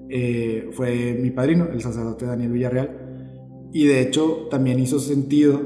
eh, 0.10 0.70
fue 0.74 1.18
mi 1.22 1.32
padrino, 1.32 1.68
el 1.72 1.82
sacerdote 1.82 2.26
Daniel 2.26 2.52
Villarreal. 2.52 3.70
Y 3.74 3.86
de 3.86 4.02
hecho 4.02 4.48
también 4.50 4.80
hizo 4.80 5.00
sentido 5.00 5.62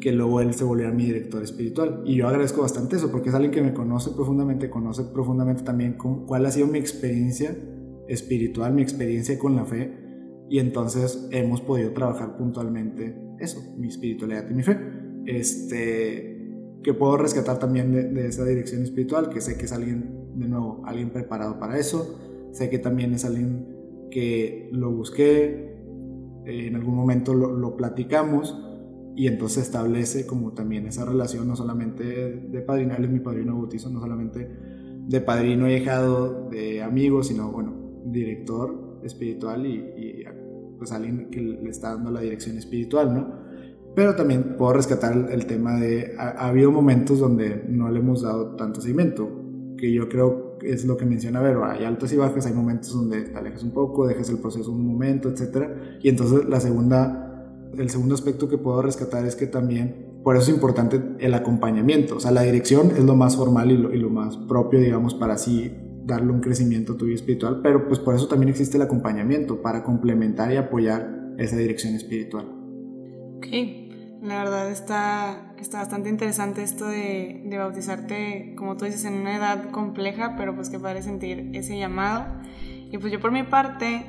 que 0.00 0.12
luego 0.12 0.40
él 0.40 0.54
se 0.54 0.64
volviera 0.64 0.92
mi 0.92 1.04
director 1.04 1.42
espiritual. 1.42 2.02
Y 2.06 2.16
yo 2.16 2.28
agradezco 2.28 2.62
bastante 2.62 2.96
eso, 2.96 3.10
porque 3.10 3.28
es 3.28 3.34
alguien 3.34 3.52
que 3.52 3.62
me 3.62 3.74
conoce 3.74 4.10
profundamente, 4.12 4.70
conoce 4.70 5.04
profundamente 5.04 5.62
también 5.62 5.96
cuál 5.98 6.46
ha 6.46 6.50
sido 6.50 6.66
mi 6.66 6.78
experiencia 6.78 7.56
espiritual, 8.08 8.72
mi 8.72 8.82
experiencia 8.82 9.38
con 9.38 9.56
la 9.56 9.64
fe, 9.64 9.92
y 10.48 10.58
entonces 10.58 11.28
hemos 11.32 11.60
podido 11.60 11.92
trabajar 11.92 12.36
puntualmente 12.36 13.16
eso, 13.40 13.58
mi 13.76 13.88
espiritualidad 13.88 14.48
y 14.48 14.54
mi 14.54 14.62
fe. 14.62 14.78
Este, 15.26 16.35
que 16.86 16.94
puedo 16.94 17.16
rescatar 17.16 17.58
también 17.58 18.14
de, 18.14 18.28
esa 18.28 18.44
dirección 18.44 18.84
espiritual, 18.84 19.28
que 19.28 19.40
sé 19.40 19.58
que 19.58 19.64
es 19.64 19.72
alguien, 19.72 20.30
de 20.36 20.46
nuevo, 20.46 20.82
alguien 20.86 21.10
preparado 21.10 21.58
para 21.58 21.80
eso, 21.80 22.16
sé 22.52 22.70
que 22.70 22.78
también 22.78 23.12
es 23.12 23.24
alguien 23.24 24.06
que 24.08 24.68
lo 24.70 24.92
busqué, 24.92 25.80
eh, 26.44 26.68
en 26.68 26.76
algún 26.76 26.94
momento 26.94 27.34
lo, 27.34 27.50
lo 27.56 27.76
platicamos, 27.76 28.56
y 29.16 29.26
entonces 29.26 29.64
establece 29.64 30.28
como 30.28 30.52
también 30.52 30.86
esa 30.86 31.04
relación 31.04 31.48
no 31.48 31.56
solamente 31.56 32.04
de 32.04 32.60
padrino, 32.60 32.94
él 32.94 33.06
es 33.06 33.10
mi 33.10 33.18
padrino 33.18 33.56
bautizo, 33.58 33.90
no 33.90 33.98
solamente 33.98 34.48
de 34.48 35.20
padrino 35.20 35.68
y 35.68 35.72
dejado 35.72 36.48
de 36.50 36.84
amigos, 36.84 37.26
sino 37.26 37.50
bueno, 37.50 37.74
director 38.04 39.00
espiritual 39.02 39.66
y, 39.66 40.22
pues 40.78 40.92
alguien 40.92 41.30
que 41.30 41.40
le 41.40 41.68
está 41.68 41.96
dando 41.96 42.12
la 42.12 42.20
dirección 42.20 42.56
espiritual, 42.58 43.12
¿no? 43.12 43.45
Pero 43.96 44.14
también 44.14 44.56
puedo 44.56 44.74
rescatar 44.74 45.30
el, 45.32 45.46
tema 45.46 45.80
de, 45.80 46.14
ha, 46.18 46.46
habido 46.46 46.70
momentos 46.70 47.18
donde 47.18 47.64
no 47.66 47.90
le 47.90 47.98
hemos 47.98 48.22
dado 48.22 48.54
tanto 48.54 48.80
seguimiento, 48.80 49.28
que 49.76 49.92
yo 49.92 50.08
creo 50.08 50.58
es 50.62 50.84
lo 50.84 50.96
que 50.96 51.06
menciona 51.06 51.40
Vero, 51.40 51.64
hay 51.64 51.84
altos 51.84 52.12
y 52.12 52.16
bajas, 52.16 52.46
hay 52.46 52.52
momentos 52.52 52.92
donde 52.92 53.22
te 53.22 53.36
alejas 53.36 53.62
un 53.62 53.72
poco, 53.72 54.06
dejas 54.06 54.28
el 54.28 54.38
proceso 54.38 54.70
un 54.70 54.86
momento, 54.86 55.30
etc. 55.30 55.68
Y 56.02 56.10
entonces 56.10 56.46
la 56.46 56.60
segunda 56.60 57.26
el 57.78 57.90
segundo 57.90 58.14
aspecto 58.14 58.48
que 58.48 58.58
puedo 58.58 58.82
rescatar 58.82 59.24
es 59.26 59.36
que 59.36 59.46
también, 59.46 60.20
por 60.22 60.36
eso 60.36 60.50
es 60.50 60.56
importante 60.56 61.00
el 61.18 61.34
acompañamiento. 61.34 62.16
O 62.16 62.20
sea, 62.20 62.30
la 62.30 62.42
dirección 62.42 62.90
es 62.90 63.04
lo 63.04 63.16
más 63.16 63.36
formal 63.36 63.70
y 63.70 63.76
lo, 63.76 64.10
más 64.10 64.36
propio, 64.36 64.80
digamos, 64.80 65.14
para 65.14 65.34
así 65.34 65.72
darle 66.04 66.32
un 66.32 66.40
crecimiento 66.40 66.92
a 66.92 66.96
tu 66.96 67.06
vida 67.06 67.16
espiritual, 67.16 67.60
pero 67.62 67.88
pues 67.88 67.98
por 67.98 68.14
eso 68.14 68.28
también 68.28 68.50
existe 68.50 68.76
el 68.76 68.82
acompañamiento, 68.82 69.60
para 69.60 69.82
complementar 69.82 70.52
y 70.52 70.56
apoyar 70.56 71.34
esa 71.38 71.56
dirección 71.56 71.94
espiritual. 71.94 72.46
Ok, 73.36 73.85
la 74.22 74.38
verdad 74.38 74.70
está, 74.70 75.52
está 75.58 75.78
bastante 75.78 76.08
interesante 76.08 76.62
esto 76.62 76.86
de, 76.86 77.42
de 77.44 77.58
bautizarte, 77.58 78.54
como 78.56 78.76
tú 78.76 78.84
dices, 78.84 79.04
en 79.04 79.14
una 79.14 79.36
edad 79.36 79.70
compleja, 79.70 80.34
pero 80.36 80.54
pues 80.54 80.70
que 80.70 80.78
puedes 80.78 81.04
sentir 81.04 81.50
ese 81.54 81.78
llamado. 81.78 82.26
Y 82.90 82.98
pues 82.98 83.12
yo 83.12 83.20
por 83.20 83.32
mi 83.32 83.42
parte, 83.42 84.06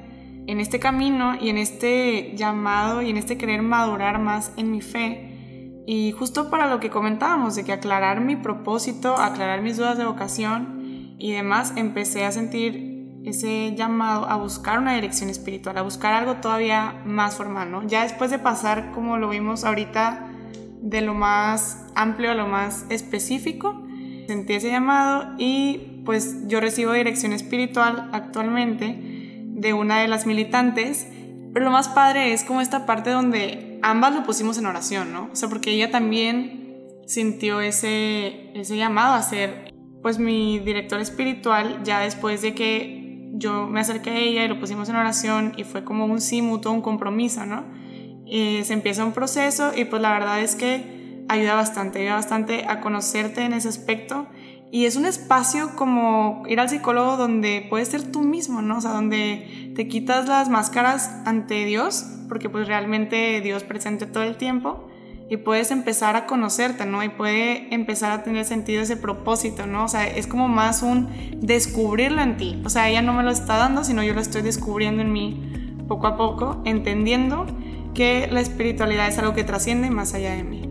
en 0.48 0.62
este 0.62 0.80
camino 0.80 1.36
y 1.40 1.50
en 1.50 1.58
este 1.58 2.34
llamado 2.36 3.02
y 3.02 3.10
en 3.10 3.18
este 3.18 3.38
querer 3.38 3.62
madurar 3.62 4.20
más 4.20 4.54
en 4.58 4.72
mi 4.72 4.82
fe. 4.82 5.84
Y 5.86 6.14
justo 6.14 6.50
para 6.50 6.68
lo 6.68 6.80
que 6.80 6.90
comentábamos, 6.90 7.56
de 7.56 7.64
que 7.64 7.74
aclarar 7.74 8.22
mi 8.22 8.36
propósito, 8.36 9.16
aclarar 9.16 9.62
mis 9.62 9.78
dudas 9.78 9.98
de 9.98 10.06
vocación 10.06 11.16
y 11.20 11.34
demás, 11.34 11.74
empecé 11.76 12.26
a 12.26 12.32
sentir 12.32 12.87
ese 13.28 13.76
llamado 13.76 14.30
a 14.30 14.38
buscar 14.38 14.80
una 14.80 14.94
dirección 14.96 15.30
espiritual, 15.30 15.78
a 15.78 15.82
buscar 15.82 16.14
algo 16.14 16.36
todavía 16.36 17.02
más 17.06 17.36
formal, 17.36 17.72
¿no? 17.72 17.86
Ya 17.88 18.04
después 18.04 18.32
de 18.32 18.40
pasar, 18.40 18.92
como 18.92 19.18
lo 19.18 19.30
vimos 19.30 19.64
ahorita, 19.64 20.28
de 20.82 21.02
lo 21.02 21.14
más 21.14 21.86
amplio 21.96 22.32
a 22.32 22.36
lo 22.36 22.48
más 22.48 22.86
específico, 22.90 23.84
sentí 24.28 24.54
ese 24.54 24.70
llamado 24.70 25.34
y 25.38 26.02
pues 26.06 26.48
yo 26.48 26.60
recibo 26.60 26.94
dirección 26.94 27.34
espiritual 27.34 28.10
actualmente 28.14 29.44
de 29.44 29.74
una 29.74 30.00
de 30.02 30.08
las 30.08 30.26
militantes, 30.26 31.08
pero 31.54 31.66
lo 31.66 31.72
más 31.72 31.90
padre 31.90 32.34
es 32.34 32.44
como 32.44 32.62
esta 32.62 32.86
parte 32.86 33.10
donde 33.10 33.80
ambas 33.82 34.16
lo 34.16 34.24
pusimos 34.24 34.58
en 34.58 34.68
oración, 34.68 35.12
¿no? 35.12 35.30
O 35.32 35.36
sea, 35.36 35.50
porque 35.50 35.72
ella 35.72 35.92
también 35.92 36.78
sintió 37.08 37.62
ese, 37.62 38.52
ese 38.54 38.78
llamado 38.78 39.16
a 39.16 39.22
ser, 39.22 39.74
pues, 40.02 40.20
mi 40.20 40.60
director 40.60 41.00
espiritual 41.00 41.82
ya 41.84 42.00
después 42.02 42.42
de 42.42 42.54
que 42.54 43.07
yo 43.38 43.68
me 43.68 43.80
acerqué 43.80 44.10
a 44.10 44.18
ella 44.18 44.44
y 44.44 44.48
lo 44.48 44.60
pusimos 44.60 44.90
en 44.90 44.96
oración 44.96 45.54
y 45.58 45.64
fue 45.64 45.84
como 45.84 46.06
un 46.06 46.22
sí 46.22 46.42
un 46.42 46.82
compromiso, 46.82 47.46
¿no? 47.46 47.64
Y 48.26 48.64
se 48.64 48.74
empieza 48.74 49.06
un 49.06 49.14
proceso 49.14 49.72
y 49.76 49.86
pues 49.86 50.02
la 50.02 50.12
verdad 50.12 50.42
es 50.42 50.56
que 50.56 51.26
ayuda 51.30 51.56
bastante, 51.56 52.00
ayuda 52.00 52.16
bastante 52.16 52.66
a 52.68 52.82
conocerte 52.82 53.42
en 53.44 53.54
ese 53.54 53.70
aspecto 53.70 54.28
y 54.70 54.86
es 54.86 54.98
un 54.98 55.06
espacio 55.06 55.76
como 55.76 56.44
ir 56.48 56.60
al 56.60 56.70
psicólogo 56.70 57.16
donde 57.16 57.66
puedes 57.70 57.88
ser 57.88 58.12
tú 58.12 58.22
mismo, 58.22 58.62
¿no? 58.62 58.78
O 58.78 58.82
sea, 58.82 58.92
donde 58.92 59.72
te 59.76 59.88
quitas 59.88 60.28
las 60.28 60.50
máscaras 60.50 61.10
ante 61.26 61.64
Dios, 61.66 62.06
porque 62.28 62.50
pues 62.50 62.68
realmente 62.68 63.40
Dios 63.42 63.64
presente 63.64 64.08
todo 64.08 64.24
el 64.24 64.36
tiempo, 64.36 64.90
y 65.30 65.38
puedes 65.38 65.72
empezar 65.72 66.16
a 66.16 66.26
conocerte, 66.26 66.86
¿no? 66.86 67.04
Y 67.04 67.10
puede 67.10 67.74
empezar 67.74 68.12
a 68.12 68.24
tener 68.24 68.46
sentido 68.46 68.82
ese 68.82 68.96
propósito, 68.96 69.68
¿no? 69.68 69.86
O 69.86 69.88
sea, 69.88 70.08
es 70.08 70.26
como 70.28 70.48
más 70.48 70.84
un 70.84 71.10
descubrirlo 71.42 72.22
en 72.22 72.38
ti. 72.38 72.62
O 72.66 72.70
sea, 72.70 72.90
ella 72.90 73.02
no 73.02 73.14
me 73.14 73.24
lo 73.24 73.32
está 73.32 73.58
dando, 73.58 73.84
sino 73.84 74.04
yo 74.04 74.14
lo 74.14 74.22
estoy 74.22 74.42
descubriendo 74.42 75.02
en 75.02 75.12
mí 75.12 75.76
poco 75.88 76.08
a 76.08 76.18
poco, 76.18 76.62
entendiendo 76.66 77.46
que 77.94 78.28
la 78.32 78.42
espiritualidad 78.42 79.08
es 79.08 79.18
algo 79.18 79.34
que 79.34 79.44
trasciende 79.44 79.90
más 79.90 80.14
allá 80.14 80.36
de 80.36 80.44
mí. 80.44 80.64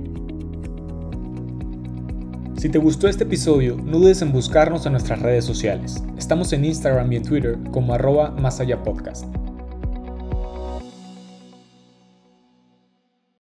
Si 2.56 2.70
te 2.70 2.78
gustó 2.78 3.08
este 3.08 3.24
episodio, 3.24 3.76
no 3.76 3.98
dudes 3.98 4.22
en 4.22 4.32
buscarnos 4.32 4.86
en 4.86 4.92
nuestras 4.92 5.20
redes 5.20 5.44
sociales. 5.44 6.02
Estamos 6.16 6.52
en 6.52 6.64
Instagram 6.64 7.12
y 7.12 7.16
en 7.16 7.22
Twitter 7.22 7.58
como 7.70 7.92
arroba 7.92 8.30
más 8.30 8.60
allá 8.60 8.82
podcast. 8.82 9.26